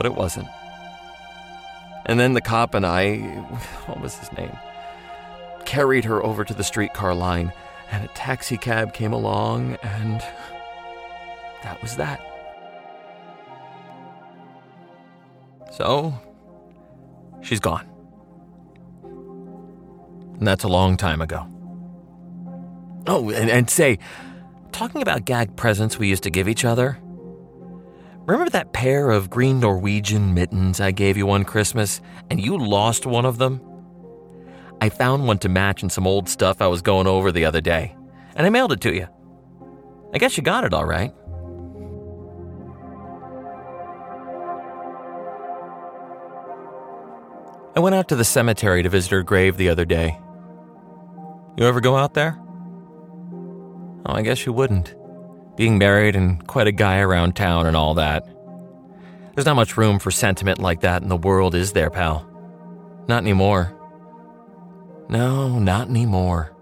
But 0.00 0.06
it 0.06 0.14
wasn't. 0.14 0.48
And 2.06 2.18
then 2.18 2.32
the 2.32 2.40
cop 2.40 2.72
and 2.72 2.86
I, 2.86 3.18
what 3.84 4.00
was 4.00 4.16
his 4.16 4.32
name? 4.32 4.56
Carried 5.66 6.06
her 6.06 6.24
over 6.24 6.42
to 6.42 6.54
the 6.54 6.64
streetcar 6.64 7.14
line, 7.14 7.52
and 7.90 8.02
a 8.02 8.08
taxi 8.08 8.56
cab 8.56 8.94
came 8.94 9.12
along, 9.12 9.74
and 9.82 10.22
that 11.62 11.82
was 11.82 11.96
that. 11.96 12.18
So, 15.70 16.14
she's 17.42 17.60
gone. 17.60 17.86
And 19.02 20.48
that's 20.48 20.64
a 20.64 20.68
long 20.68 20.96
time 20.96 21.20
ago. 21.20 21.46
Oh, 23.06 23.28
and, 23.28 23.50
and 23.50 23.68
say, 23.68 23.98
talking 24.72 25.02
about 25.02 25.26
gag 25.26 25.56
presents 25.56 25.98
we 25.98 26.08
used 26.08 26.22
to 26.22 26.30
give 26.30 26.48
each 26.48 26.64
other, 26.64 26.96
remember 28.26 28.50
that 28.50 28.72
pair 28.72 29.10
of 29.10 29.30
green 29.30 29.60
Norwegian 29.60 30.34
mittens 30.34 30.80
I 30.80 30.90
gave 30.90 31.16
you 31.16 31.26
one 31.26 31.44
Christmas 31.44 32.00
and 32.30 32.40
you 32.40 32.56
lost 32.56 33.06
one 33.06 33.24
of 33.24 33.38
them? 33.38 33.60
I 34.80 34.88
found 34.88 35.26
one 35.26 35.38
to 35.38 35.48
match 35.48 35.82
in 35.82 35.90
some 35.90 36.06
old 36.06 36.28
stuff 36.28 36.62
I 36.62 36.66
was 36.66 36.80
going 36.80 37.06
over 37.06 37.30
the 37.30 37.44
other 37.44 37.60
day, 37.60 37.94
and 38.34 38.46
I 38.46 38.50
mailed 38.50 38.72
it 38.72 38.80
to 38.82 38.94
you. 38.94 39.06
I 40.14 40.18
guess 40.18 40.36
you 40.36 40.42
got 40.42 40.64
it 40.64 40.72
all 40.72 40.86
right. 40.86 41.12
I 47.76 47.80
went 47.80 47.94
out 47.94 48.08
to 48.08 48.16
the 48.16 48.24
cemetery 48.24 48.82
to 48.82 48.88
visit 48.88 49.10
her 49.12 49.22
grave 49.22 49.56
the 49.56 49.68
other 49.68 49.84
day. 49.84 50.18
You 51.56 51.66
ever 51.66 51.80
go 51.80 51.96
out 51.96 52.14
there? 52.14 52.36
Oh, 54.06 54.12
I 54.12 54.22
guess 54.22 54.44
you 54.46 54.52
wouldn't. 54.52 54.94
Being 55.60 55.76
married 55.76 56.16
and 56.16 56.46
quite 56.46 56.68
a 56.68 56.72
guy 56.72 57.00
around 57.00 57.36
town 57.36 57.66
and 57.66 57.76
all 57.76 57.92
that. 57.92 58.26
There's 59.34 59.44
not 59.44 59.56
much 59.56 59.76
room 59.76 59.98
for 59.98 60.10
sentiment 60.10 60.58
like 60.58 60.80
that 60.80 61.02
in 61.02 61.10
the 61.10 61.18
world, 61.18 61.54
is 61.54 61.72
there, 61.74 61.90
pal? 61.90 62.26
Not 63.08 63.18
anymore. 63.18 63.70
No, 65.10 65.58
not 65.58 65.88
anymore. 65.88 66.56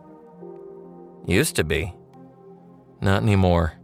Used 1.29 1.55
to 1.55 1.63
be. 1.63 1.95
Not 3.01 3.23
anymore. 3.23 3.75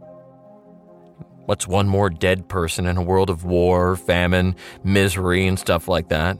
What's 1.45 1.65
one 1.65 1.87
more 1.87 2.09
dead 2.09 2.49
person 2.49 2.85
in 2.85 2.97
a 2.97 3.01
world 3.01 3.29
of 3.29 3.45
war, 3.45 3.95
famine, 3.95 4.57
misery, 4.83 5.47
and 5.47 5.57
stuff 5.57 5.87
like 5.87 6.09
that? 6.09 6.37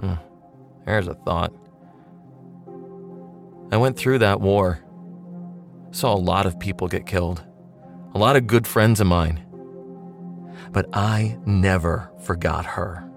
Hmm, 0.00 0.14
there's 0.86 1.06
a 1.06 1.14
thought. 1.16 1.52
I 3.70 3.76
went 3.76 3.98
through 3.98 4.20
that 4.20 4.40
war. 4.40 4.82
Saw 5.92 6.14
a 6.14 6.16
lot 6.16 6.46
of 6.46 6.58
people 6.58 6.88
get 6.88 7.06
killed. 7.06 7.44
A 8.14 8.18
lot 8.18 8.34
of 8.36 8.46
good 8.46 8.66
friends 8.66 9.00
of 9.00 9.06
mine. 9.06 9.44
But 10.70 10.88
I 10.94 11.38
never 11.44 12.10
forgot 12.22 12.64
her. 12.64 13.08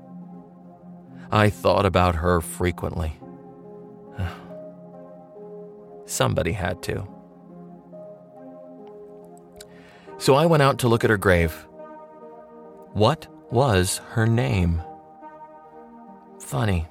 I 1.32 1.50
thought 1.50 1.86
about 1.86 2.16
her 2.16 2.42
frequently. 2.42 3.18
Somebody 6.06 6.52
had 6.52 6.84
to. 6.84 7.08
So 10.18 10.36
I 10.36 10.46
went 10.46 10.64
out 10.64 10.80
to 10.80 10.88
look 10.88 11.04
at 11.04 11.10
her 11.10 11.18
grave. 11.18 11.54
What 12.92 13.28
was 13.52 14.00
her 14.12 14.28
name? 14.28 14.82
Funny. 16.40 16.88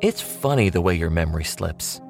It's 0.00 0.20
funny 0.20 0.70
the 0.70 0.80
way 0.80 0.94
your 0.94 1.10
memory 1.10 1.44
slips. 1.44 2.00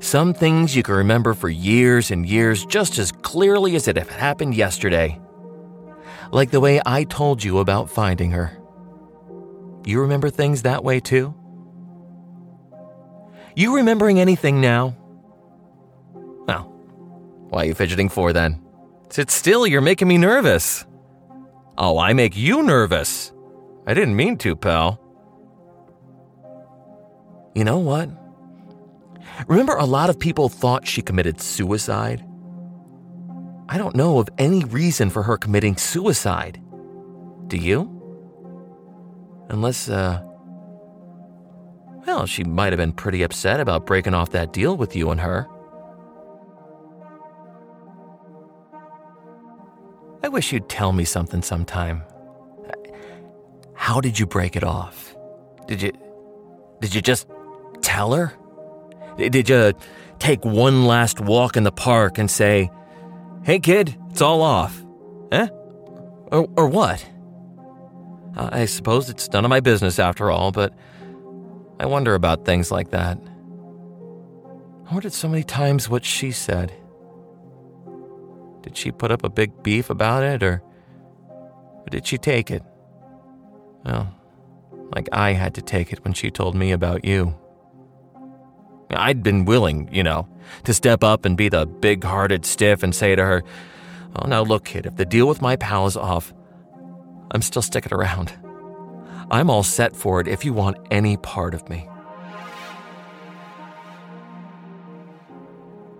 Some 0.00 0.34
things 0.34 0.74
you 0.74 0.82
can 0.82 0.94
remember 0.94 1.34
for 1.34 1.48
years 1.48 2.10
and 2.10 2.26
years 2.26 2.64
just 2.64 2.98
as 2.98 3.12
clearly 3.12 3.76
as 3.76 3.88
it 3.88 3.96
happened 3.96 4.54
yesterday. 4.54 5.20
Like 6.32 6.50
the 6.50 6.60
way 6.60 6.80
I 6.86 7.04
told 7.04 7.42
you 7.42 7.58
about 7.58 7.90
finding 7.90 8.30
her. 8.32 8.56
You 9.84 10.00
remember 10.02 10.30
things 10.30 10.62
that 10.62 10.84
way 10.84 11.00
too? 11.00 11.34
You 13.56 13.76
remembering 13.76 14.20
anything 14.20 14.60
now? 14.60 14.96
Well, 16.14 16.62
why 17.48 17.62
are 17.62 17.66
you 17.66 17.74
fidgeting 17.74 18.08
for 18.08 18.32
then? 18.32 18.62
Sit 19.08 19.30
still, 19.30 19.66
you're 19.66 19.80
making 19.80 20.08
me 20.08 20.18
nervous. 20.18 20.86
Oh, 21.76 21.98
I 21.98 22.12
make 22.12 22.36
you 22.36 22.62
nervous. 22.62 23.32
I 23.86 23.94
didn't 23.94 24.14
mean 24.14 24.36
to, 24.38 24.54
pal. 24.54 25.00
You 27.54 27.64
know 27.64 27.78
what? 27.78 28.08
Remember, 29.48 29.74
a 29.76 29.84
lot 29.84 30.10
of 30.10 30.18
people 30.18 30.48
thought 30.48 30.86
she 30.86 31.02
committed 31.02 31.40
suicide? 31.40 32.24
I 33.68 33.78
don't 33.78 33.94
know 33.94 34.18
of 34.18 34.28
any 34.38 34.64
reason 34.64 35.10
for 35.10 35.22
her 35.22 35.36
committing 35.36 35.76
suicide. 35.76 36.60
Do 37.46 37.56
you? 37.56 37.88
Unless, 39.48 39.88
uh. 39.88 40.22
Well, 42.06 42.26
she 42.26 42.44
might 42.44 42.72
have 42.72 42.78
been 42.78 42.92
pretty 42.92 43.22
upset 43.22 43.60
about 43.60 43.86
breaking 43.86 44.14
off 44.14 44.30
that 44.30 44.52
deal 44.52 44.76
with 44.76 44.96
you 44.96 45.10
and 45.10 45.20
her. 45.20 45.46
I 50.22 50.28
wish 50.28 50.52
you'd 50.52 50.68
tell 50.68 50.92
me 50.92 51.04
something 51.04 51.42
sometime. 51.42 52.02
How 53.74 54.00
did 54.00 54.18
you 54.18 54.26
break 54.26 54.56
it 54.56 54.64
off? 54.64 55.16
Did 55.66 55.82
you. 55.82 55.92
Did 56.80 56.94
you 56.94 57.00
just 57.00 57.28
tell 57.82 58.12
her? 58.12 58.32
Did 59.28 59.48
you 59.48 59.72
take 60.18 60.44
one 60.44 60.86
last 60.86 61.20
walk 61.20 61.56
in 61.56 61.64
the 61.64 61.72
park 61.72 62.18
and 62.18 62.30
say, 62.30 62.70
Hey 63.42 63.58
kid, 63.58 63.96
it's 64.10 64.20
all 64.20 64.42
off? 64.42 64.82
Eh? 65.32 65.48
Or, 66.32 66.48
or 66.56 66.68
what? 66.68 67.06
I 68.36 68.64
suppose 68.66 69.10
it's 69.10 69.30
none 69.32 69.44
of 69.44 69.48
my 69.48 69.60
business 69.60 69.98
after 69.98 70.30
all, 70.30 70.52
but 70.52 70.72
I 71.78 71.86
wonder 71.86 72.14
about 72.14 72.44
things 72.44 72.70
like 72.70 72.90
that. 72.90 73.18
I 74.88 74.92
wondered 74.92 75.12
so 75.12 75.28
many 75.28 75.42
times 75.42 75.88
what 75.88 76.04
she 76.04 76.30
said. 76.30 76.72
Did 78.62 78.76
she 78.76 78.92
put 78.92 79.10
up 79.10 79.24
a 79.24 79.28
big 79.28 79.62
beef 79.62 79.90
about 79.90 80.22
it, 80.22 80.42
or, 80.42 80.62
or 81.28 81.86
did 81.90 82.06
she 82.06 82.18
take 82.18 82.50
it? 82.50 82.62
Well, 83.84 84.14
like 84.94 85.08
I 85.12 85.32
had 85.32 85.54
to 85.54 85.62
take 85.62 85.92
it 85.92 86.04
when 86.04 86.12
she 86.12 86.30
told 86.30 86.54
me 86.54 86.72
about 86.72 87.04
you. 87.04 87.34
I'd 88.90 89.22
been 89.22 89.44
willing, 89.44 89.88
you 89.92 90.02
know, 90.02 90.28
to 90.64 90.74
step 90.74 91.04
up 91.04 91.24
and 91.24 91.36
be 91.36 91.48
the 91.48 91.66
big 91.66 92.04
hearted 92.04 92.44
stiff 92.44 92.82
and 92.82 92.94
say 92.94 93.14
to 93.14 93.24
her, 93.24 93.44
Oh, 94.16 94.26
now 94.26 94.42
look, 94.42 94.64
kid, 94.64 94.86
if 94.86 94.96
the 94.96 95.04
deal 95.04 95.28
with 95.28 95.40
my 95.40 95.56
pal 95.56 95.86
is 95.86 95.96
off, 95.96 96.34
I'm 97.30 97.42
still 97.42 97.62
sticking 97.62 97.94
around. 97.94 98.32
I'm 99.30 99.48
all 99.48 99.62
set 99.62 99.94
for 99.94 100.20
it 100.20 100.26
if 100.26 100.44
you 100.44 100.52
want 100.52 100.78
any 100.90 101.16
part 101.16 101.54
of 101.54 101.68
me. 101.68 101.88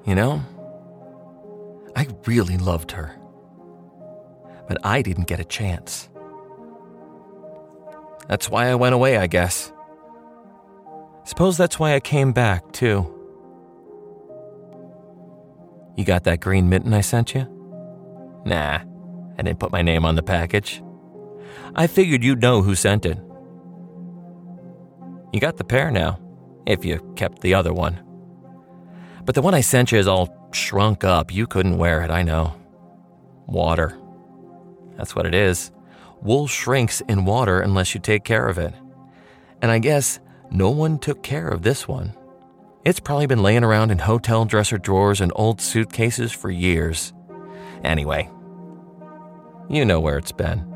You 0.05 0.17
know, 0.17 0.43
I 1.95 2.09
really 2.27 2.57
loved 2.57 2.93
her. 2.93 3.17
But 4.67 4.79
I 4.85 5.03
didn't 5.03 5.29
get 5.29 5.39
a 5.39 5.45
chance. 5.45 6.09
That's 8.27 8.49
why 8.49 8.69
I 8.69 8.75
went 8.75 8.95
away, 8.95 9.17
I 9.17 9.27
guess. 9.27 9.73
Suppose 11.25 11.57
that's 11.57 11.79
why 11.79 11.95
I 11.95 12.01
came 12.01 12.33
back, 12.33 12.73
too. 12.73 13.17
You 15.97 16.05
got 16.05 16.25
that 16.25 16.41
green 16.41 16.69
mitten 16.69 16.95
I 16.95 17.03
sent 17.03 17.35
you? 17.35 17.47
Nah, 18.45 18.81
I 19.39 19.43
didn't 19.43 19.59
put 19.59 19.71
my 19.71 19.83
name 19.83 20.05
on 20.05 20.15
the 20.17 20.23
package. 20.23 20.83
I 21.75 21.87
figured 21.87 22.25
you'd 22.25 22.41
know 22.41 22.63
who 22.63 22.75
sent 22.75 23.05
it. 23.05 23.19
You 25.33 25.41
got 25.41 25.57
the 25.59 25.65
pair 25.65 25.91
now, 25.91 26.19
if 26.67 26.85
you 26.85 26.99
kept 27.17 27.43
the 27.43 27.55
other 27.55 27.73
one. 27.73 28.01
But 29.25 29.35
the 29.35 29.43
one 29.43 29.55
I 29.55 29.61
sent 29.61 29.93
you 29.93 29.99
is 29.99 30.09
all 30.09 30.49
shrunk 30.53 31.05
up. 31.05 31.33
You 31.33 31.47
couldn't 31.47 31.79
wear 31.79 32.03
it, 32.03 32.11
I 32.11 32.23
know. 32.23 32.55
Water. 33.47 33.97
That's 34.97 35.15
what 35.15 35.27
it 35.27 35.35
is. 35.35 35.71
wool 36.23 36.47
shrinks 36.47 37.01
in 37.03 37.25
water 37.25 37.61
unless 37.61 37.95
you 37.95 38.01
take 38.01 38.25
care 38.25 38.49
of 38.49 38.59
it. 38.59 38.75
And 39.63 39.71
I 39.71 39.79
guess 39.79 40.21
no 40.51 40.71
one 40.71 40.99
took 40.99 41.23
care 41.23 41.49
of 41.49 41.63
this 41.63 41.87
one. 41.87 42.15
It's 42.85 43.01
probably 43.01 43.27
been 43.27 43.43
laying 43.43 43.65
around 43.65 43.91
in 43.91 43.99
hotel 43.99 44.45
dresser 44.45 44.79
drawers 44.79 45.21
and 45.21 45.33
old 45.37 45.61
suitcases 45.61 46.33
for 46.33 46.51
years. 46.51 47.13
Anyway, 47.85 48.31
you 49.69 49.85
know 49.85 50.01
where 50.01 50.19
it's 50.19 50.33
been. 50.33 50.67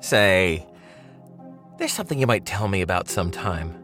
Say, 0.00 0.66
there's 1.78 1.92
something 1.92 2.18
you 2.18 2.26
might 2.26 2.46
tell 2.46 2.68
me 2.68 2.80
about 2.80 3.08
sometime. 3.08 3.78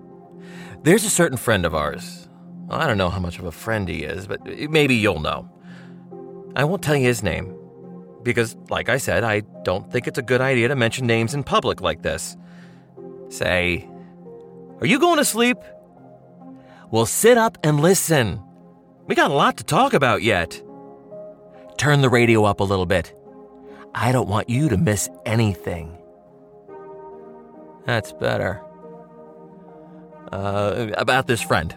There's 0.82 1.04
a 1.04 1.10
certain 1.10 1.38
friend 1.38 1.66
of 1.66 1.74
ours. 1.74 2.28
I 2.70 2.86
don't 2.86 2.98
know 2.98 3.10
how 3.10 3.20
much 3.20 3.38
of 3.38 3.44
a 3.44 3.52
friend 3.52 3.88
he 3.88 4.04
is, 4.04 4.26
but 4.26 4.44
maybe 4.70 4.94
you'll 4.94 5.20
know. 5.20 5.50
I 6.56 6.64
won't 6.64 6.82
tell 6.82 6.96
you 6.96 7.06
his 7.06 7.22
name, 7.22 7.54
because, 8.22 8.56
like 8.68 8.88
I 8.88 8.98
said, 8.98 9.24
I 9.24 9.40
don't 9.62 9.90
think 9.90 10.06
it's 10.06 10.18
a 10.18 10.22
good 10.22 10.40
idea 10.40 10.68
to 10.68 10.76
mention 10.76 11.06
names 11.06 11.34
in 11.34 11.42
public 11.44 11.80
like 11.80 12.02
this. 12.02 12.36
Say, 13.28 13.88
are 14.80 14.86
you 14.86 14.98
going 14.98 15.18
to 15.18 15.24
sleep? 15.24 15.58
Well, 16.90 17.06
sit 17.06 17.36
up 17.36 17.58
and 17.62 17.80
listen. 17.80 18.42
We 19.06 19.14
got 19.14 19.30
a 19.30 19.34
lot 19.34 19.56
to 19.58 19.64
talk 19.64 19.92
about 19.92 20.22
yet. 20.22 20.62
Turn 21.76 22.00
the 22.00 22.08
radio 22.08 22.44
up 22.44 22.60
a 22.60 22.64
little 22.64 22.86
bit. 22.86 23.14
I 23.94 24.12
don't 24.12 24.28
want 24.28 24.48
you 24.48 24.68
to 24.68 24.76
miss 24.76 25.08
anything. 25.24 25.96
That's 27.86 28.12
better. 28.12 28.62
Uh, 30.32 30.88
about 30.94 31.26
this 31.26 31.40
friend. 31.40 31.74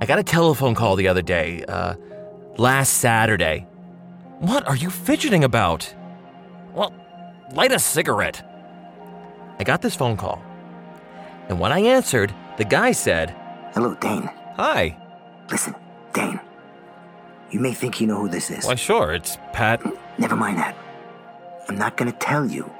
I 0.00 0.06
got 0.06 0.18
a 0.18 0.22
telephone 0.22 0.74
call 0.74 0.96
the 0.96 1.08
other 1.08 1.22
day, 1.22 1.64
uh, 1.66 1.94
last 2.58 2.94
Saturday. 2.94 3.66
What 4.38 4.66
are 4.68 4.76
you 4.76 4.90
fidgeting 4.90 5.44
about? 5.44 5.92
Well, 6.74 6.92
light 7.54 7.72
a 7.72 7.78
cigarette. 7.78 8.42
I 9.58 9.64
got 9.64 9.80
this 9.80 9.94
phone 9.94 10.16
call. 10.16 10.42
And 11.48 11.58
when 11.58 11.72
I 11.72 11.80
answered, 11.80 12.34
the 12.58 12.64
guy 12.64 12.92
said, 12.92 13.34
Hello, 13.72 13.94
Dane. 13.94 14.28
Hi. 14.56 14.96
Listen, 15.50 15.74
Dane. 16.12 16.40
You 17.50 17.60
may 17.60 17.72
think 17.72 18.00
you 18.00 18.06
know 18.06 18.20
who 18.20 18.28
this 18.28 18.50
is. 18.50 18.66
Why, 18.66 18.74
sure, 18.74 19.14
it's 19.14 19.38
Pat. 19.52 19.80
Never 20.18 20.36
mind 20.36 20.58
that. 20.58 20.76
I'm 21.68 21.78
not 21.78 21.96
going 21.96 22.10
to 22.10 22.18
tell 22.18 22.46
you 22.46 22.70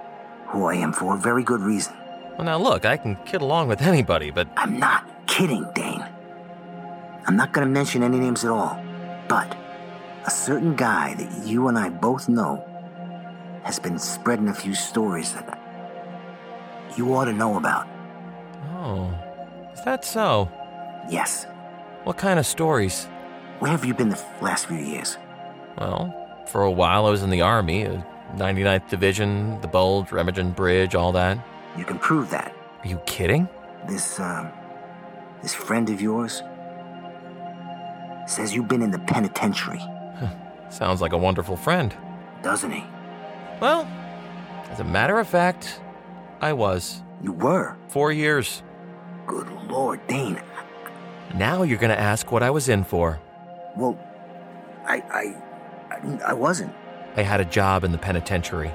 who 0.48 0.66
I 0.66 0.74
am 0.74 0.92
for 0.92 1.14
a 1.14 1.18
very 1.18 1.42
good 1.42 1.60
reason. 1.60 1.94
Well, 2.36 2.44
now 2.44 2.58
look, 2.58 2.84
I 2.84 2.96
can 2.96 3.16
kid 3.24 3.40
along 3.40 3.68
with 3.68 3.80
anybody, 3.80 4.30
but 4.30 4.48
I'm 4.56 4.78
not 4.78 5.26
kidding, 5.26 5.66
Dane. 5.74 6.04
I'm 7.26 7.36
not 7.36 7.52
going 7.52 7.66
to 7.66 7.72
mention 7.72 8.02
any 8.02 8.18
names 8.18 8.44
at 8.44 8.50
all. 8.50 8.78
But 9.28 9.56
a 10.26 10.30
certain 10.30 10.74
guy 10.74 11.14
that 11.14 11.46
you 11.46 11.68
and 11.68 11.78
I 11.78 11.88
both 11.88 12.28
know 12.28 12.64
has 13.62 13.78
been 13.78 13.98
spreading 13.98 14.48
a 14.48 14.54
few 14.54 14.74
stories 14.74 15.32
that 15.34 15.58
you 16.96 17.14
ought 17.14 17.26
to 17.26 17.32
know 17.32 17.56
about. 17.56 17.86
oh, 18.72 19.12
is 19.72 19.82
that 19.84 20.04
so? 20.04 20.50
Yes. 21.08 21.46
What 22.04 22.16
kind 22.16 22.38
of 22.38 22.46
stories? 22.46 23.06
Where 23.58 23.70
have 23.70 23.84
you 23.84 23.94
been 23.94 24.08
the 24.08 24.22
last 24.40 24.66
few 24.66 24.76
years? 24.78 25.16
Well, 25.78 26.14
for 26.46 26.62
a 26.62 26.70
while 26.70 27.06
I 27.06 27.10
was 27.10 27.22
in 27.22 27.30
the 27.30 27.42
Army, 27.42 27.86
uh, 27.86 28.02
99th 28.34 28.88
Division, 28.88 29.60
the 29.60 29.68
Bulge, 29.68 30.08
Remagen 30.08 30.54
Bridge, 30.54 30.94
all 30.94 31.12
that. 31.12 31.38
You 31.76 31.84
can 31.84 31.98
prove 31.98 32.30
that. 32.30 32.52
Are 32.82 32.88
you 32.88 32.98
kidding? 33.06 33.48
This, 33.88 34.18
um, 34.18 34.50
this 35.42 35.54
friend 35.54 35.88
of 35.90 36.00
yours 36.00 36.42
says 38.26 38.54
you've 38.54 38.68
been 38.68 38.82
in 38.82 38.90
the 38.90 38.98
penitentiary, 38.98 39.82
Sounds 40.70 41.00
like 41.00 41.12
a 41.12 41.18
wonderful 41.18 41.56
friend. 41.56 41.94
doesn't 42.42 42.70
he? 42.70 42.84
Well, 43.60 43.88
as 44.70 44.80
a 44.80 44.84
matter 44.84 45.18
of 45.18 45.26
fact, 45.28 45.80
I 46.40 46.52
was. 46.52 47.02
You 47.22 47.32
were. 47.32 47.76
Four 47.88 48.12
years. 48.12 48.62
Good 49.26 49.48
Lord, 49.68 50.06
Dane. 50.06 50.40
Now 51.34 51.62
you're 51.62 51.78
gonna 51.78 51.94
ask 51.94 52.30
what 52.30 52.42
I 52.42 52.50
was 52.50 52.68
in 52.68 52.84
for. 52.84 53.20
Well, 53.76 53.98
I, 54.86 54.96
I, 55.10 55.36
I, 55.90 56.18
I 56.28 56.32
wasn't. 56.34 56.72
I 57.16 57.22
had 57.22 57.40
a 57.40 57.44
job 57.44 57.82
in 57.84 57.92
the 57.92 57.98
penitentiary. 57.98 58.72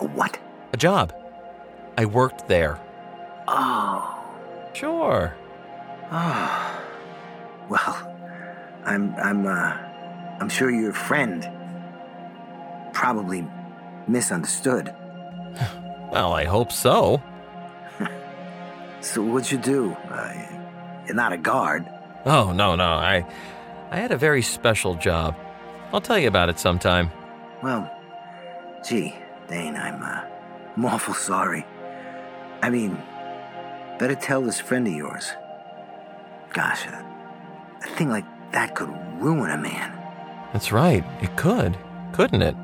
A 0.00 0.04
what? 0.06 0.38
A 0.72 0.76
job. 0.76 1.14
I 1.96 2.04
worked 2.04 2.48
there. 2.48 2.78
Oh, 3.46 4.14
Sure. 4.74 5.34
oh. 6.10 6.80
Well, 7.68 8.16
I'm, 8.84 9.14
I'm, 9.16 9.46
uh, 9.46 9.76
I'm 10.40 10.48
sure 10.48 10.70
your 10.70 10.92
friend 10.92 11.48
probably 12.92 13.46
misunderstood. 14.06 14.94
Well, 16.10 16.32
I 16.32 16.44
hope 16.44 16.72
so. 16.72 17.22
So 19.02 19.22
what'd 19.22 19.52
you 19.52 19.58
do? 19.58 19.92
Uh, 20.10 20.32
you're 21.06 21.14
not 21.14 21.34
a 21.34 21.36
guard. 21.36 21.86
Oh, 22.24 22.50
no, 22.52 22.74
no. 22.76 22.84
I 22.84 23.26
I 23.90 23.96
had 23.98 24.10
a 24.10 24.16
very 24.16 24.42
special 24.42 24.94
job. 24.94 25.36
I'll 25.92 26.00
tell 26.00 26.18
you 26.18 26.28
about 26.28 26.48
it 26.48 26.58
sometime. 26.58 27.10
Well, 27.62 27.90
gee, 28.86 29.14
Dane, 29.48 29.76
I'm, 29.76 30.02
uh, 30.02 30.24
I'm 30.76 30.84
awful 30.84 31.14
sorry. 31.14 31.64
I 32.62 32.70
mean, 32.70 32.98
better 33.98 34.14
tell 34.14 34.42
this 34.42 34.60
friend 34.60 34.86
of 34.86 34.92
yours. 34.94 35.30
Gosh, 36.52 36.86
a, 36.86 37.04
a 37.84 37.86
thing 37.96 38.08
like 38.10 38.26
that 38.52 38.74
could 38.74 38.90
ruin 39.20 39.50
a 39.50 39.58
man. 39.58 39.97
That's 40.52 40.72
right. 40.72 41.04
It 41.22 41.36
could, 41.36 41.76
couldn't 42.12 42.42
it? 42.42 42.56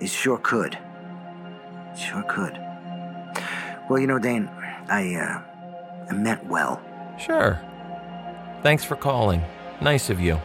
It 0.00 0.10
sure 0.10 0.38
could. 0.38 0.78
Sure 1.96 2.22
could. 2.28 2.58
Well, 3.88 3.98
you 3.98 4.06
know, 4.06 4.18
Dane, 4.18 4.48
I, 4.88 5.14
uh, 5.14 5.40
I 6.10 6.12
meant 6.12 6.44
well. 6.46 6.80
Sure. 7.18 7.60
Thanks 8.62 8.84
for 8.84 8.96
calling. 8.96 9.42
Nice 9.80 10.10
of 10.10 10.20
you. 10.20 10.40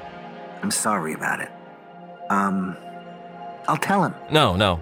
I'm 0.62 0.72
sorry 0.72 1.14
about 1.14 1.42
it. 1.42 1.50
Um, 2.30 2.78
I'll 3.68 3.78
tell 3.78 4.04
him. 4.06 4.14
No, 4.32 4.56
no. 4.56 4.82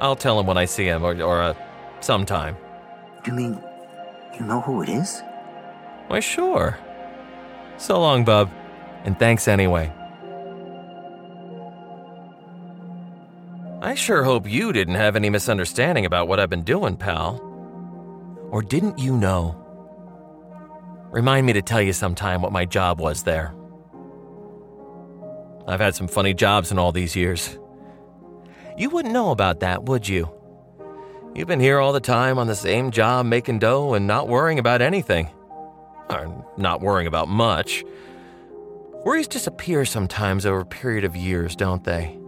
I'll 0.00 0.16
tell 0.16 0.40
him 0.40 0.46
when 0.46 0.56
I 0.56 0.64
see 0.64 0.84
him 0.84 1.02
or, 1.02 1.20
or 1.20 1.42
uh, 1.42 1.54
sometime. 2.00 2.56
You 3.26 3.34
mean, 3.34 3.62
you 4.38 4.46
know 4.46 4.60
who 4.60 4.82
it 4.82 4.88
is? 4.88 5.22
Why, 6.06 6.20
sure. 6.20 6.78
So 7.76 8.00
long, 8.00 8.24
bub. 8.24 8.50
And 9.04 9.18
thanks 9.18 9.48
anyway. 9.48 9.92
I 13.82 13.94
sure 13.94 14.24
hope 14.24 14.46
you 14.46 14.74
didn't 14.74 14.96
have 14.96 15.16
any 15.16 15.30
misunderstanding 15.30 16.04
about 16.04 16.28
what 16.28 16.38
I've 16.38 16.50
been 16.50 16.64
doing, 16.64 16.96
pal. 16.98 17.40
Or 18.50 18.60
didn't 18.60 18.98
you 18.98 19.16
know? 19.16 19.56
Remind 21.10 21.46
me 21.46 21.54
to 21.54 21.62
tell 21.62 21.80
you 21.80 21.94
sometime 21.94 22.42
what 22.42 22.52
my 22.52 22.66
job 22.66 23.00
was 23.00 23.22
there. 23.22 23.54
I've 25.66 25.80
had 25.80 25.94
some 25.94 26.08
funny 26.08 26.34
jobs 26.34 26.70
in 26.70 26.78
all 26.78 26.92
these 26.92 27.16
years. 27.16 27.58
You 28.76 28.90
wouldn't 28.90 29.14
know 29.14 29.30
about 29.30 29.60
that, 29.60 29.84
would 29.84 30.06
you? 30.06 30.28
You've 31.34 31.48
been 31.48 31.58
here 31.58 31.78
all 31.78 31.94
the 31.94 32.00
time 32.00 32.38
on 32.38 32.48
the 32.48 32.54
same 32.54 32.90
job 32.90 33.24
making 33.24 33.60
dough 33.60 33.94
and 33.94 34.06
not 34.06 34.28
worrying 34.28 34.58
about 34.58 34.82
anything. 34.82 35.30
Or 36.10 36.44
not 36.58 36.82
worrying 36.82 37.06
about 37.06 37.28
much. 37.28 37.82
Worries 39.06 39.28
disappear 39.28 39.86
sometimes 39.86 40.44
over 40.44 40.60
a 40.60 40.66
period 40.66 41.04
of 41.04 41.16
years, 41.16 41.56
don't 41.56 41.82
they? 41.84 42.19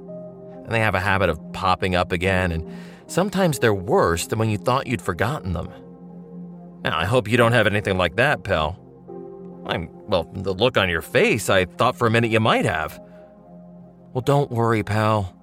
And 0.65 0.73
they 0.73 0.81
have 0.81 0.95
a 0.95 1.01
habit 1.01 1.29
of 1.29 1.41
popping 1.53 1.95
up 1.95 2.13
again, 2.13 2.53
and 2.53 2.69
sometimes 3.07 3.59
they're 3.59 3.75
worse 3.75 4.27
than 4.27 4.39
when 4.39 4.51
you 4.51 4.59
thought 4.59 4.87
you'd 4.87 5.03
forgotten 5.03 5.53
them. 5.53 5.69
Now, 6.85 6.99
I 6.99 7.05
hope 7.05 7.29
you 7.29 7.37
don't 7.37 7.53
have 7.53 7.67
anything 7.67 7.97
like 7.97 8.17
that, 8.17 8.43
pal. 8.43 8.79
I'm, 9.67 9.89
well, 10.09 10.25
the 10.33 10.53
look 10.53 10.77
on 10.77 10.89
your 10.89 11.03
face, 11.03 11.49
I 11.49 11.65
thought 11.65 11.97
for 11.97 12.07
a 12.07 12.11
minute 12.11 12.31
you 12.31 12.41
might 12.41 12.65
have. 12.65 13.01
Well, 14.13 14.23
don't 14.23 14.51
worry, 14.51 14.83
pal. 14.83 15.37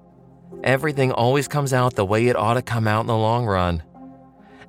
Everything 0.62 1.12
always 1.12 1.48
comes 1.48 1.72
out 1.72 1.94
the 1.94 2.04
way 2.04 2.26
it 2.26 2.36
ought 2.36 2.54
to 2.54 2.62
come 2.62 2.86
out 2.86 3.00
in 3.00 3.06
the 3.06 3.16
long 3.16 3.46
run. 3.46 3.82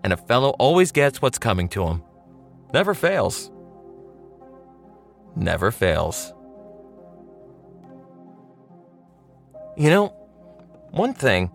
And 0.04 0.14
a 0.14 0.18
fellow 0.18 0.52
always 0.52 0.92
gets 0.92 1.22
what's 1.22 1.38
coming 1.38 1.68
to 1.70 1.86
him. 1.86 2.04
Never 2.74 2.94
fails. 2.94 3.52
Never 5.36 5.72
fails. 5.72 6.34
You 9.78 9.90
know, 9.90 10.14
one 10.91 11.13
thing, 11.13 11.47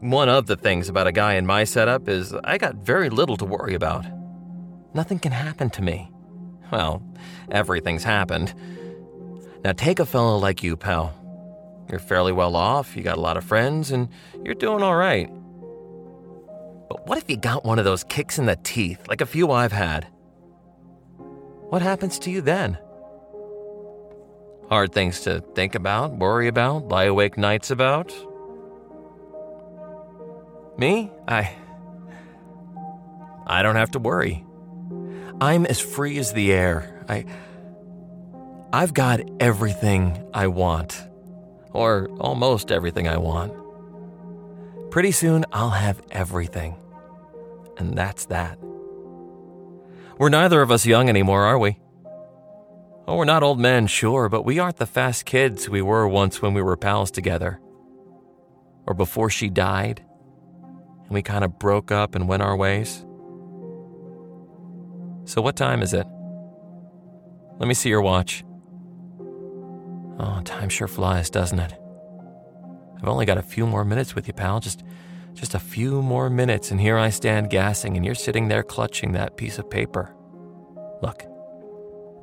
one 0.00 0.28
of 0.28 0.46
the 0.46 0.56
things 0.56 0.88
about 0.88 1.06
a 1.06 1.12
guy 1.12 1.34
in 1.34 1.46
my 1.46 1.64
setup 1.64 2.08
is 2.08 2.34
I 2.44 2.58
got 2.58 2.76
very 2.76 3.10
little 3.10 3.36
to 3.38 3.44
worry 3.44 3.74
about. 3.74 4.06
Nothing 4.94 5.18
can 5.18 5.32
happen 5.32 5.70
to 5.70 5.82
me. 5.82 6.10
Well, 6.72 7.02
everything's 7.50 8.04
happened. 8.04 8.54
Now 9.64 9.72
take 9.72 10.00
a 10.00 10.06
fellow 10.06 10.38
like 10.38 10.62
you, 10.62 10.76
pal. 10.76 11.14
You're 11.90 12.00
fairly 12.00 12.32
well 12.32 12.56
off, 12.56 12.96
you 12.96 13.02
got 13.02 13.18
a 13.18 13.20
lot 13.20 13.36
of 13.36 13.44
friends, 13.44 13.90
and 13.90 14.08
you're 14.42 14.54
doing 14.54 14.82
all 14.82 14.96
right. 14.96 15.28
But 16.88 17.06
what 17.06 17.18
if 17.18 17.28
you 17.30 17.36
got 17.36 17.64
one 17.64 17.78
of 17.78 17.84
those 17.84 18.04
kicks 18.04 18.38
in 18.38 18.46
the 18.46 18.56
teeth, 18.56 19.06
like 19.08 19.20
a 19.20 19.26
few 19.26 19.50
I've 19.50 19.72
had? 19.72 20.06
What 21.68 21.82
happens 21.82 22.18
to 22.20 22.30
you 22.30 22.40
then? 22.40 22.78
Hard 24.68 24.92
things 24.92 25.20
to 25.22 25.40
think 25.54 25.74
about, 25.74 26.16
worry 26.16 26.48
about, 26.48 26.88
lie 26.88 27.04
awake 27.04 27.38
nights 27.38 27.70
about? 27.70 28.12
Me? 30.78 31.10
I. 31.26 31.54
I 33.46 33.62
don't 33.62 33.76
have 33.76 33.92
to 33.92 33.98
worry. 33.98 34.44
I'm 35.40 35.66
as 35.66 35.80
free 35.80 36.18
as 36.18 36.32
the 36.32 36.52
air. 36.52 37.04
I. 37.08 37.24
I've 38.72 38.92
got 38.92 39.20
everything 39.40 40.28
I 40.34 40.48
want. 40.48 41.02
Or 41.72 42.08
almost 42.20 42.72
everything 42.72 43.08
I 43.08 43.16
want. 43.16 43.52
Pretty 44.90 45.12
soon, 45.12 45.44
I'll 45.52 45.70
have 45.70 46.00
everything. 46.10 46.76
And 47.78 47.96
that's 47.96 48.26
that. 48.26 48.58
We're 50.18 50.30
neither 50.30 50.62
of 50.62 50.70
us 50.70 50.86
young 50.86 51.08
anymore, 51.08 51.44
are 51.44 51.58
we? 51.58 51.78
Oh, 53.06 53.16
we're 53.16 53.24
not 53.26 53.42
old 53.42 53.60
men, 53.60 53.86
sure, 53.86 54.28
but 54.28 54.42
we 54.42 54.58
aren't 54.58 54.78
the 54.78 54.86
fast 54.86 55.26
kids 55.26 55.68
we 55.68 55.82
were 55.82 56.08
once 56.08 56.40
when 56.40 56.54
we 56.54 56.62
were 56.62 56.76
pals 56.76 57.10
together. 57.10 57.60
Or 58.86 58.94
before 58.94 59.30
she 59.30 59.48
died, 59.48 60.02
and 61.06 61.14
we 61.14 61.22
kind 61.22 61.44
of 61.44 61.58
broke 61.58 61.90
up 61.90 62.14
and 62.14 62.28
went 62.28 62.42
our 62.42 62.56
ways. 62.56 63.04
So, 65.24 65.40
what 65.40 65.56
time 65.56 65.82
is 65.82 65.94
it? 65.94 66.06
Let 67.58 67.68
me 67.68 67.74
see 67.74 67.88
your 67.88 68.02
watch. 68.02 68.44
Oh, 70.18 70.40
time 70.44 70.68
sure 70.68 70.88
flies, 70.88 71.30
doesn't 71.30 71.58
it? 71.58 71.74
I've 72.96 73.08
only 73.08 73.26
got 73.26 73.38
a 73.38 73.42
few 73.42 73.66
more 73.66 73.84
minutes 73.84 74.14
with 74.14 74.26
you, 74.26 74.34
pal. 74.34 74.60
Just 74.60 74.82
just 75.34 75.54
a 75.54 75.58
few 75.60 76.00
more 76.00 76.30
minutes, 76.30 76.70
and 76.70 76.80
here 76.80 76.96
I 76.96 77.10
stand 77.10 77.50
gassing, 77.50 77.94
and 77.96 78.06
you're 78.06 78.14
sitting 78.14 78.48
there 78.48 78.62
clutching 78.62 79.12
that 79.12 79.36
piece 79.36 79.58
of 79.58 79.68
paper. 79.68 80.14
Look, 81.02 81.24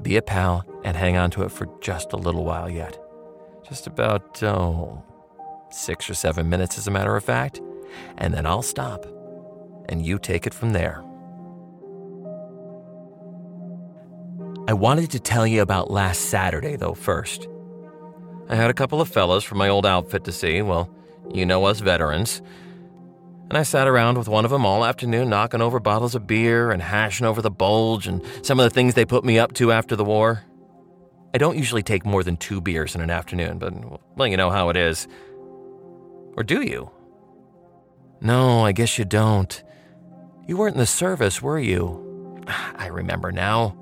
be 0.02 0.18
a 0.18 0.22
pal 0.22 0.66
and 0.84 0.98
hang 0.98 1.16
on 1.16 1.30
to 1.32 1.44
it 1.44 1.52
for 1.52 1.68
just 1.80 2.14
a 2.14 2.18
little 2.18 2.44
while 2.44 2.70
yet. 2.70 2.98
Just 3.70 3.86
about, 3.86 4.42
oh, 4.42 5.04
six 5.70 6.10
or 6.10 6.16
seven 6.16 6.50
minutes, 6.50 6.78
as 6.80 6.88
a 6.88 6.92
matter 6.92 7.16
of 7.16 7.24
fact, 7.24 7.62
and 8.18 8.34
then 8.34 8.46
I'll 8.46 8.62
stop, 8.62 9.06
and 9.90 10.06
you 10.06 10.20
take 10.20 10.46
it 10.48 10.54
from 10.54 10.72
there. 10.72 11.04
I 14.68 14.74
wanted 14.74 15.12
to 15.12 15.20
tell 15.20 15.46
you 15.46 15.62
about 15.62 15.92
last 15.92 16.22
Saturday, 16.30 16.76
though, 16.76 16.94
first. 16.94 17.48
I 18.50 18.56
had 18.56 18.70
a 18.70 18.74
couple 18.74 19.02
of 19.02 19.10
fellas 19.10 19.44
from 19.44 19.58
my 19.58 19.70
old 19.70 19.86
outfit 19.86 20.24
to 20.26 20.32
see, 20.32 20.62
well, 20.62 20.90
you 21.34 21.46
know 21.46 21.66
us 21.66 21.80
veterans, 21.80 22.42
and 23.50 23.58
I 23.58 23.64
sat 23.64 23.88
around 23.88 24.18
with 24.18 24.28
one 24.28 24.46
of 24.46 24.52
them 24.52 24.66
all 24.66 24.86
afternoon, 24.86 25.30
knocking 25.30 25.62
over 25.62 25.80
bottles 25.80 26.16
of 26.16 26.26
beer 26.26 26.72
and 26.72 26.82
hashing 26.82 27.28
over 27.28 27.42
the 27.42 27.52
bulge 27.52 28.08
and 28.08 28.22
some 28.42 28.60
of 28.60 28.64
the 28.64 28.70
things 28.70 28.94
they 28.94 29.06
put 29.06 29.24
me 29.24 29.38
up 29.38 29.54
to 29.54 29.72
after 29.72 29.96
the 29.96 30.04
war. 30.04 30.44
I 31.36 31.38
don't 31.38 31.58
usually 31.58 31.84
take 31.84 32.06
more 32.06 32.24
than 32.24 32.38
two 32.38 32.62
beers 32.62 32.96
in 32.96 33.02
an 33.02 33.10
afternoon, 33.10 33.60
but, 33.60 33.74
well, 34.16 34.28
you 34.28 34.38
know 34.38 34.50
how 34.50 34.70
it 34.70 34.78
is. 34.78 35.08
Or 36.36 36.44
do 36.44 36.62
you? 36.62 36.90
No, 38.24 38.66
I 38.66 38.72
guess 38.72 38.98
you 38.98 39.04
don't. 39.04 39.62
You 40.48 40.56
weren't 40.56 40.76
in 40.76 40.80
the 40.80 40.86
service, 40.86 41.42
were 41.42 41.60
you? 41.60 42.42
I 42.48 42.88
remember 42.88 43.34
now. 43.34 43.76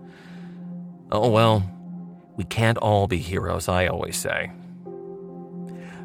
Oh, 1.12 1.30
well, 1.30 1.64
we 2.38 2.44
can't 2.46 2.80
all 2.80 3.08
be 3.08 3.20
heroes, 3.20 3.68
I 3.68 3.86
always 3.86 4.18
say. 4.18 4.52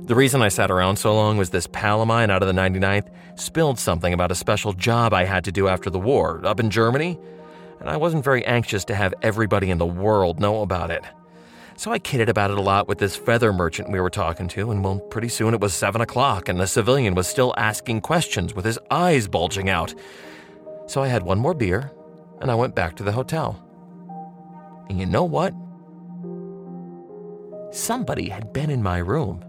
The 0.03 0.15
reason 0.15 0.43
I 0.43 0.49
sat 0.49 0.71
around 0.71 0.97
so 0.99 1.15
long 1.15 1.39
was 1.39 1.49
this 1.49 1.67
pal 1.67 2.03
of 2.03 2.09
mine 2.09 2.31
out 2.31 2.43
of 2.43 2.47
the 2.47 2.61
99th 2.61 3.09
spilled 3.37 3.79
something 3.79 4.13
about 4.13 4.31
a 4.31 4.35
special 4.37 4.75
job 4.75 5.15
I 5.15 5.25
had 5.25 5.45
to 5.45 5.53
do 5.53 5.67
after 5.67 5.89
the 5.89 5.99
war 5.99 6.45
up 6.45 6.61
in 6.61 6.69
Germany, 6.69 7.19
and 7.81 7.89
I 7.89 7.97
wasn't 7.97 8.23
very 8.23 8.45
anxious 8.45 8.85
to 8.87 8.95
have 8.95 9.15
everybody 9.23 9.71
in 9.71 9.79
the 9.79 9.87
world 9.87 10.41
know 10.41 10.61
about 10.61 10.91
it. 10.91 11.05
So 11.79 11.93
I 11.93 11.99
kidded 11.99 12.31
about 12.31 12.51
it 12.51 12.57
a 12.57 12.63
lot 12.63 12.89
with 12.89 12.99
this 12.99 13.17
feather 13.17 13.53
merchant 13.53 13.93
we 13.93 14.01
were 14.01 14.09
talking 14.09 14.49
to, 14.49 14.71
and 14.71 14.83
well, 14.83 14.99
pretty 14.99 15.29
soon 15.29 15.53
it 15.53 15.61
was 15.61 15.75
7 15.75 16.01
o'clock, 16.01 16.49
and 16.49 16.59
the 16.59 16.67
civilian 16.67 17.15
was 17.15 17.27
still 17.27 17.53
asking 17.59 18.01
questions 18.01 18.55
with 18.55 18.65
his 18.65 18.79
eyes 18.91 19.29
bulging 19.29 19.69
out. 19.69 19.95
So 20.87 21.03
I 21.03 21.09
had 21.09 21.23
one 21.23 21.39
more 21.39 21.53
beer, 21.53 21.93
and 22.41 22.51
I 22.51 22.55
went 22.55 22.75
back 22.75 22.97
to 22.97 23.03
the 23.03 23.13
hotel. 23.13 23.63
And 24.89 24.99
you 24.99 25.05
know 25.05 25.25
what? 25.25 25.53
Somebody 27.75 28.31
had 28.31 28.55
been 28.55 28.71
in 28.71 28.83
my 28.83 28.99
room. 28.99 29.45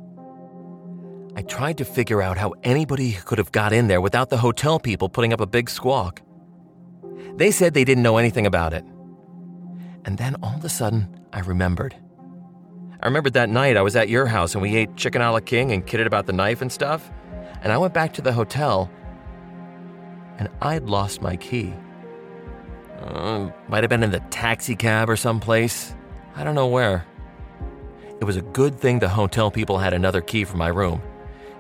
I 1.37 1.43
tried 1.43 1.77
to 1.77 1.85
figure 1.85 2.21
out 2.21 2.37
how 2.37 2.55
anybody 2.63 3.13
could 3.13 3.37
have 3.37 3.51
got 3.53 3.71
in 3.71 3.87
there 3.87 4.01
without 4.01 4.29
the 4.29 4.37
hotel 4.37 4.79
people 4.79 5.07
putting 5.07 5.31
up 5.31 5.39
a 5.39 5.47
big 5.47 5.69
squawk. 5.69 6.21
They 7.35 7.51
said 7.51 7.73
they 7.73 7.85
didn't 7.85 8.03
know 8.03 8.17
anything 8.17 8.47
about 8.47 8.73
it. 8.73 8.83
And 10.03 10.17
then 10.17 10.35
all 10.41 10.55
of 10.55 10.65
a 10.65 10.69
sudden, 10.69 11.07
I 11.31 11.39
remembered. 11.41 11.95
I 13.01 13.05
remembered 13.05 13.33
that 13.33 13.49
night 13.49 13.77
I 13.77 13.81
was 13.81 13.95
at 13.95 14.09
your 14.09 14.25
house 14.25 14.55
and 14.55 14.61
we 14.61 14.75
ate 14.75 14.95
chicken 14.95 15.21
a 15.21 15.31
la 15.31 15.39
king 15.39 15.71
and 15.71 15.85
kidded 15.85 16.07
about 16.07 16.25
the 16.25 16.33
knife 16.33 16.61
and 16.61 16.71
stuff. 16.71 17.11
And 17.61 17.71
I 17.71 17.77
went 17.77 17.93
back 17.93 18.13
to 18.13 18.21
the 18.21 18.33
hotel 18.33 18.89
and 20.37 20.49
I'd 20.61 20.83
lost 20.83 21.21
my 21.21 21.35
key. 21.35 21.73
Uh, 23.01 23.51
might 23.67 23.83
have 23.83 23.89
been 23.89 24.03
in 24.03 24.11
the 24.11 24.19
taxi 24.31 24.75
cab 24.75 25.09
or 25.09 25.15
someplace. 25.15 25.95
I 26.35 26.43
don't 26.43 26.55
know 26.55 26.67
where. 26.67 27.05
It 28.19 28.23
was 28.23 28.37
a 28.37 28.41
good 28.41 28.79
thing 28.79 28.99
the 28.99 29.09
hotel 29.09 29.51
people 29.51 29.77
had 29.77 29.93
another 29.93 30.21
key 30.21 30.43
for 30.43 30.57
my 30.57 30.67
room 30.67 31.01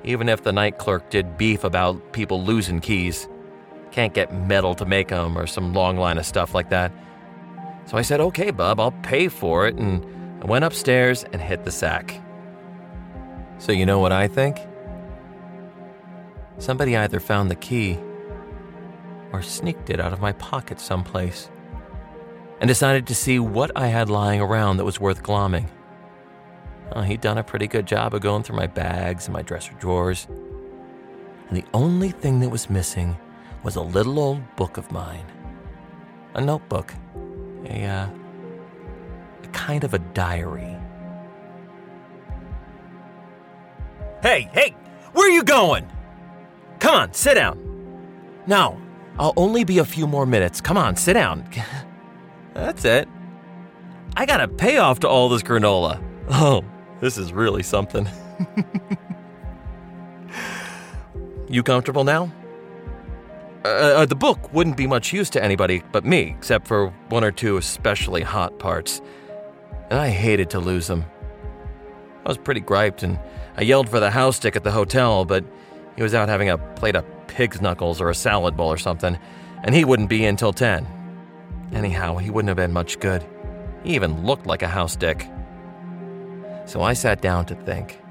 even 0.07 0.29
if 0.29 0.43
the 0.43 0.53
night 0.53 0.77
clerk 0.77 1.09
did 1.09 1.37
beef 1.37 1.63
about 1.63 2.13
people 2.13 2.41
losing 2.41 2.79
keys. 2.79 3.27
Can't 3.91 4.13
get 4.13 4.33
metal 4.33 4.73
to 4.75 4.85
make 4.85 5.09
them 5.09 5.37
or 5.37 5.45
some 5.45 5.73
long 5.73 5.97
line 5.97 6.17
of 6.17 6.25
stuff 6.25 6.53
like 6.53 6.69
that. 6.69 6.91
So 7.85 7.97
I 7.97 8.01
said, 8.01 8.21
okay, 8.21 8.51
Bub, 8.51 8.79
I'll 8.79 8.91
pay 8.91 9.27
for 9.27 9.67
it, 9.67 9.75
and 9.75 10.05
I 10.41 10.45
went 10.45 10.65
upstairs 10.65 11.23
and 11.23 11.41
hit 11.41 11.63
the 11.63 11.71
sack. 11.71 12.21
So 13.57 13.71
you 13.71 13.85
know 13.85 13.99
what 13.99 14.11
I 14.11 14.27
think? 14.27 14.59
Somebody 16.59 16.95
either 16.95 17.19
found 17.19 17.49
the 17.49 17.55
key 17.55 17.97
or 19.33 19.41
sneaked 19.41 19.89
it 19.89 19.99
out 19.99 20.13
of 20.13 20.21
my 20.21 20.31
pocket 20.33 20.79
someplace 20.79 21.49
and 22.59 22.67
decided 22.67 23.07
to 23.07 23.15
see 23.15 23.39
what 23.39 23.71
I 23.75 23.87
had 23.87 24.09
lying 24.09 24.41
around 24.41 24.77
that 24.77 24.85
was 24.85 24.99
worth 24.99 25.23
glomming. 25.23 25.69
He'd 27.05 27.21
done 27.21 27.37
a 27.37 27.43
pretty 27.43 27.67
good 27.67 27.85
job 27.85 28.13
of 28.13 28.21
going 28.21 28.43
through 28.43 28.55
my 28.55 28.67
bags 28.67 29.25
and 29.25 29.33
my 29.33 29.41
dresser 29.41 29.73
drawers. 29.73 30.27
And 31.47 31.55
the 31.55 31.65
only 31.73 32.09
thing 32.09 32.39
that 32.39 32.49
was 32.49 32.69
missing 32.69 33.15
was 33.63 33.75
a 33.75 33.81
little 33.81 34.19
old 34.19 34.55
book 34.55 34.77
of 34.77 34.91
mine. 34.91 35.25
A 36.33 36.41
notebook. 36.41 36.93
A, 37.65 37.83
uh, 37.85 38.07
kind 39.47 39.83
of 39.83 39.93
a 39.93 39.99
diary. 39.99 40.77
Hey, 44.21 44.49
hey, 44.53 44.75
where 45.13 45.27
are 45.27 45.31
you 45.31 45.43
going? 45.43 45.87
Come 46.79 46.95
on, 46.95 47.13
sit 47.13 47.35
down. 47.35 47.63
No, 48.47 48.79
I'll 49.19 49.33
only 49.37 49.63
be 49.63 49.79
a 49.79 49.85
few 49.85 50.07
more 50.07 50.25
minutes. 50.25 50.61
Come 50.61 50.77
on, 50.77 50.95
sit 50.95 51.13
down. 51.13 51.47
That's 52.53 52.85
it. 52.85 53.07
I 54.15 54.25
got 54.25 54.41
a 54.41 54.47
payoff 54.47 54.99
to 55.01 55.07
all 55.07 55.29
this 55.29 55.43
granola. 55.43 56.01
Oh, 56.29 56.63
this 56.99 57.17
is 57.17 57.31
really 57.31 57.63
something. 57.63 58.07
you 61.49 61.61
comfortable 61.61 62.03
now? 62.03 62.31
Uh, 63.63 63.67
uh, 63.69 64.05
the 64.05 64.15
book 64.15 64.53
wouldn't 64.53 64.77
be 64.77 64.87
much 64.87 65.11
use 65.11 65.29
to 65.31 65.43
anybody 65.43 65.83
but 65.91 66.05
me, 66.05 66.35
except 66.37 66.67
for 66.67 66.87
one 67.09 67.23
or 67.23 67.31
two 67.31 67.57
especially 67.57 68.21
hot 68.21 68.57
parts. 68.59 69.01
And 69.89 69.99
I 69.99 70.09
hated 70.09 70.49
to 70.51 70.59
lose 70.59 70.87
them. 70.87 71.05
I 72.25 72.29
was 72.29 72.37
pretty 72.37 72.59
griped, 72.59 73.03
and 73.03 73.19
I 73.55 73.61
yelled 73.61 73.89
for 73.89 73.99
the 73.99 74.11
house 74.11 74.37
dick 74.37 74.55
at 74.55 74.63
the 74.63 74.71
hotel, 74.71 75.23
but 75.23 75.45
he 75.95 76.03
was 76.03 76.13
out 76.13 76.29
having 76.29 76.49
a 76.49 76.57
plate 76.57 76.95
of 76.95 77.05
pig's 77.27 77.61
knuckles 77.61 78.01
or 78.01 78.09
a 78.09 78.15
salad 78.15 78.57
bowl 78.57 78.71
or 78.71 78.77
something, 78.77 79.17
and 79.63 79.73
he 79.73 79.85
wouldn't 79.85 80.09
be 80.09 80.25
in 80.25 80.35
till 80.35 80.53
10. 80.53 80.85
Anyhow, 81.73 82.17
he 82.17 82.29
wouldn't 82.29 82.49
have 82.49 82.57
been 82.57 82.73
much 82.73 82.99
good. 82.99 83.25
He 83.83 83.95
even 83.95 84.25
looked 84.25 84.45
like 84.45 84.61
a 84.61 84.67
house 84.67 84.95
dick. 84.95 85.29
So 86.65 86.81
I 86.81 86.93
sat 86.93 87.21
down 87.21 87.45
to 87.45 87.55
think. 87.55 88.01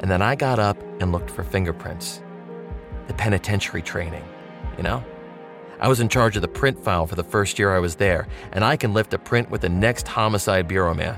And 0.00 0.08
then 0.08 0.22
I 0.22 0.36
got 0.36 0.60
up 0.60 0.80
and 1.00 1.10
looked 1.10 1.30
for 1.30 1.42
fingerprints. 1.42 2.22
The 3.08 3.14
penitentiary 3.14 3.82
training, 3.82 4.24
you 4.76 4.84
know? 4.84 5.04
I 5.80 5.86
was 5.86 6.00
in 6.00 6.08
charge 6.08 6.34
of 6.34 6.42
the 6.42 6.48
print 6.48 6.82
file 6.82 7.06
for 7.06 7.14
the 7.14 7.22
first 7.22 7.58
year 7.58 7.74
I 7.74 7.78
was 7.78 7.94
there, 7.96 8.26
and 8.52 8.64
I 8.64 8.76
can 8.76 8.92
lift 8.92 9.14
a 9.14 9.18
print 9.18 9.48
with 9.48 9.60
the 9.60 9.68
next 9.68 10.08
homicide 10.08 10.66
bureau 10.66 10.92
man. 10.92 11.16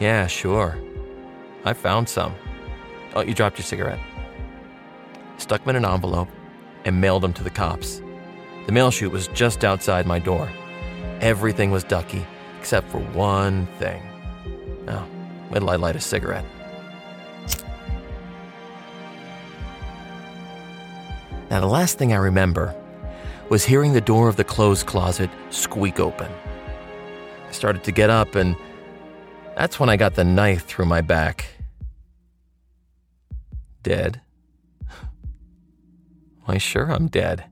Yeah, 0.00 0.26
sure. 0.26 0.78
I 1.64 1.72
found 1.72 2.08
some. 2.08 2.34
Oh, 3.14 3.22
you 3.22 3.32
dropped 3.32 3.58
your 3.58 3.64
cigarette. 3.64 4.00
Stuck 5.38 5.64
them 5.64 5.76
in 5.76 5.84
an 5.84 5.90
envelope 5.90 6.28
and 6.84 7.00
mailed 7.00 7.22
them 7.22 7.32
to 7.34 7.44
the 7.44 7.50
cops. 7.50 8.02
The 8.66 8.72
mail 8.72 8.90
chute 8.90 9.12
was 9.12 9.28
just 9.28 9.64
outside 9.64 10.06
my 10.06 10.18
door. 10.18 10.50
Everything 11.20 11.70
was 11.70 11.84
ducky, 11.84 12.26
except 12.60 12.90
for 12.90 12.98
one 12.98 13.66
thing. 13.78 14.02
Oh, 14.88 15.06
wait 15.50 15.60
till 15.60 15.70
I 15.70 15.76
light 15.76 15.96
a 15.96 16.00
cigarette. 16.00 16.44
Now, 21.50 21.60
the 21.60 21.66
last 21.66 21.98
thing 21.98 22.12
I 22.12 22.16
remember 22.16 22.74
was 23.52 23.66
hearing 23.66 23.92
the 23.92 24.00
door 24.00 24.30
of 24.30 24.36
the 24.36 24.44
clothes 24.44 24.82
closet 24.82 25.28
squeak 25.50 26.00
open. 26.00 26.32
I 27.46 27.52
started 27.52 27.84
to 27.84 27.92
get 27.92 28.08
up, 28.08 28.34
and 28.34 28.56
that's 29.58 29.78
when 29.78 29.90
I 29.90 29.98
got 29.98 30.14
the 30.14 30.24
knife 30.24 30.64
through 30.64 30.86
my 30.86 31.02
back. 31.02 31.44
Dead. 33.82 34.22
Why, 36.46 36.56
sure, 36.56 36.90
I'm 36.90 37.08
dead. 37.08 37.44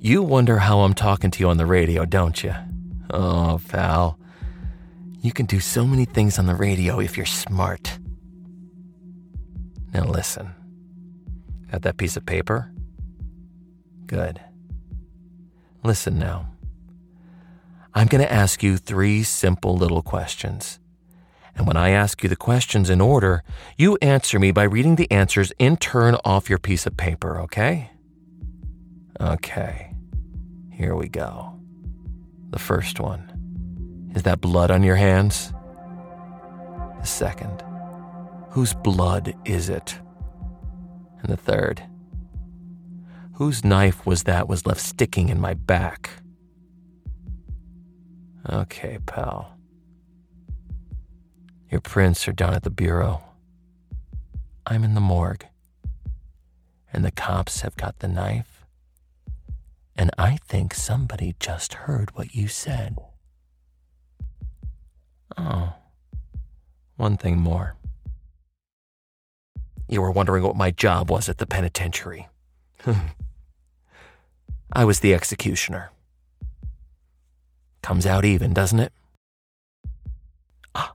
You 0.00 0.24
wonder 0.24 0.58
how 0.58 0.80
I'm 0.80 0.94
talking 0.94 1.30
to 1.30 1.38
you 1.38 1.48
on 1.48 1.56
the 1.56 1.64
radio, 1.64 2.04
don't 2.04 2.42
you? 2.42 2.56
Oh, 3.10 3.60
pal. 3.68 4.18
You 5.20 5.32
can 5.32 5.46
do 5.46 5.60
so 5.60 5.86
many 5.86 6.06
things 6.06 6.40
on 6.40 6.46
the 6.46 6.56
radio 6.56 6.98
if 6.98 7.16
you're 7.16 7.24
smart. 7.24 8.00
Now 9.92 10.06
listen. 10.06 10.52
Got 11.70 11.82
that 11.82 11.98
piece 11.98 12.16
of 12.16 12.26
paper? 12.26 12.73
Good. 14.06 14.40
Listen 15.82 16.18
now. 16.18 16.48
I'm 17.94 18.08
going 18.08 18.22
to 18.24 18.32
ask 18.32 18.62
you 18.62 18.76
three 18.76 19.22
simple 19.22 19.76
little 19.76 20.02
questions. 20.02 20.80
And 21.56 21.66
when 21.66 21.76
I 21.76 21.90
ask 21.90 22.22
you 22.22 22.28
the 22.28 22.36
questions 22.36 22.90
in 22.90 23.00
order, 23.00 23.44
you 23.78 23.96
answer 24.02 24.40
me 24.40 24.50
by 24.50 24.64
reading 24.64 24.96
the 24.96 25.10
answers 25.10 25.52
in 25.58 25.76
turn 25.76 26.16
off 26.24 26.50
your 26.50 26.58
piece 26.58 26.86
of 26.86 26.96
paper, 26.96 27.40
okay? 27.42 27.90
Okay. 29.20 29.94
Here 30.72 30.96
we 30.96 31.08
go. 31.08 31.60
The 32.50 32.58
first 32.58 32.98
one 32.98 34.10
Is 34.14 34.24
that 34.24 34.40
blood 34.40 34.70
on 34.72 34.82
your 34.82 34.96
hands? 34.96 35.52
The 37.00 37.06
second 37.06 37.62
Whose 38.50 38.74
blood 38.74 39.34
is 39.44 39.68
it? 39.68 39.98
And 41.22 41.32
the 41.32 41.36
third 41.36 41.82
Whose 43.34 43.64
knife 43.64 44.06
was 44.06 44.22
that 44.24 44.48
was 44.48 44.64
left 44.64 44.80
sticking 44.80 45.28
in 45.28 45.40
my 45.40 45.54
back? 45.54 46.08
Okay, 48.48 48.98
pal. 49.06 49.58
Your 51.68 51.80
prints 51.80 52.28
are 52.28 52.32
down 52.32 52.54
at 52.54 52.62
the 52.62 52.70
bureau. 52.70 53.24
I'm 54.64 54.84
in 54.84 54.94
the 54.94 55.00
morgue. 55.00 55.46
And 56.92 57.04
the 57.04 57.10
cops 57.10 57.62
have 57.62 57.74
got 57.74 57.98
the 57.98 58.06
knife. 58.06 58.64
And 59.96 60.12
I 60.16 60.36
think 60.46 60.72
somebody 60.72 61.34
just 61.40 61.74
heard 61.74 62.14
what 62.14 62.36
you 62.36 62.46
said. 62.46 62.96
Oh, 65.36 65.74
one 66.96 67.16
thing 67.16 67.38
more. 67.38 67.74
You 69.88 70.02
were 70.02 70.12
wondering 70.12 70.44
what 70.44 70.54
my 70.54 70.70
job 70.70 71.10
was 71.10 71.28
at 71.28 71.38
the 71.38 71.46
penitentiary. 71.46 72.28
I 74.74 74.84
was 74.84 75.00
the 75.00 75.14
executioner. 75.14 75.90
Comes 77.82 78.06
out 78.06 78.24
even, 78.24 78.52
doesn't 78.52 78.80
it? 78.80 78.92
Ah. 80.74 80.94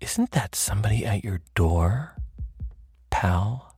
Isn't 0.00 0.30
that 0.30 0.54
somebody 0.54 1.04
at 1.04 1.24
your 1.24 1.40
door, 1.56 2.14
pal? 3.10 3.73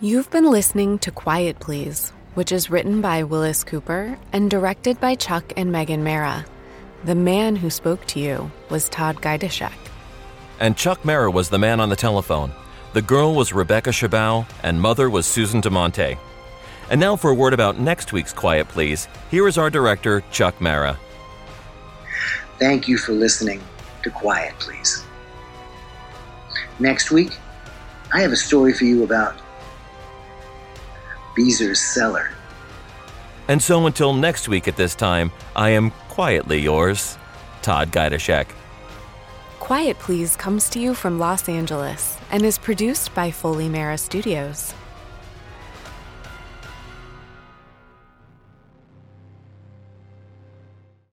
You've 0.00 0.30
been 0.30 0.48
listening 0.48 1.00
to 1.00 1.10
Quiet 1.10 1.58
Please, 1.58 2.10
which 2.34 2.52
is 2.52 2.70
written 2.70 3.00
by 3.00 3.24
Willis 3.24 3.64
Cooper 3.64 4.16
and 4.32 4.48
directed 4.48 5.00
by 5.00 5.16
Chuck 5.16 5.52
and 5.56 5.72
Megan 5.72 6.04
Mara. 6.04 6.46
The 7.02 7.16
man 7.16 7.56
who 7.56 7.68
spoke 7.68 8.06
to 8.06 8.20
you 8.20 8.48
was 8.70 8.88
Todd 8.88 9.16
Gaidashek. 9.16 9.72
And 10.60 10.76
Chuck 10.76 11.04
Mara 11.04 11.32
was 11.32 11.48
the 11.50 11.58
man 11.58 11.80
on 11.80 11.88
the 11.88 11.96
telephone. 11.96 12.52
The 12.92 13.02
girl 13.02 13.34
was 13.34 13.52
Rebecca 13.52 13.90
Chabot, 13.90 14.46
and 14.62 14.80
mother 14.80 15.10
was 15.10 15.26
Susan 15.26 15.60
DeMonte. 15.60 16.16
And 16.90 17.00
now 17.00 17.16
for 17.16 17.32
a 17.32 17.34
word 17.34 17.52
about 17.52 17.80
next 17.80 18.12
week's 18.12 18.32
Quiet 18.32 18.68
Please, 18.68 19.08
here 19.32 19.48
is 19.48 19.58
our 19.58 19.68
director, 19.68 20.22
Chuck 20.30 20.60
Mara. 20.60 20.96
Thank 22.60 22.86
you 22.86 22.98
for 22.98 23.14
listening 23.14 23.60
to 24.04 24.10
Quiet 24.10 24.54
Please. 24.60 25.04
Next 26.78 27.10
week, 27.10 27.36
I 28.14 28.20
have 28.20 28.30
a 28.30 28.36
story 28.36 28.72
for 28.72 28.84
you 28.84 29.02
about 29.02 29.40
Beezer's 31.38 31.80
cellar. 31.80 32.30
And 33.46 33.62
so 33.62 33.86
until 33.86 34.12
next 34.12 34.48
week 34.48 34.66
at 34.66 34.76
this 34.76 34.94
time, 34.96 35.30
I 35.54 35.70
am 35.70 35.92
quietly 36.08 36.58
yours, 36.58 37.16
Todd 37.62 37.92
Gaidashek. 37.92 38.48
Quiet 39.60 39.98
Please 40.00 40.34
comes 40.34 40.68
to 40.70 40.80
you 40.80 40.94
from 40.94 41.18
Los 41.18 41.48
Angeles 41.48 42.18
and 42.32 42.42
is 42.42 42.58
produced 42.58 43.14
by 43.14 43.30
Foley 43.30 43.68
Mara 43.68 43.96
Studios. 43.96 44.74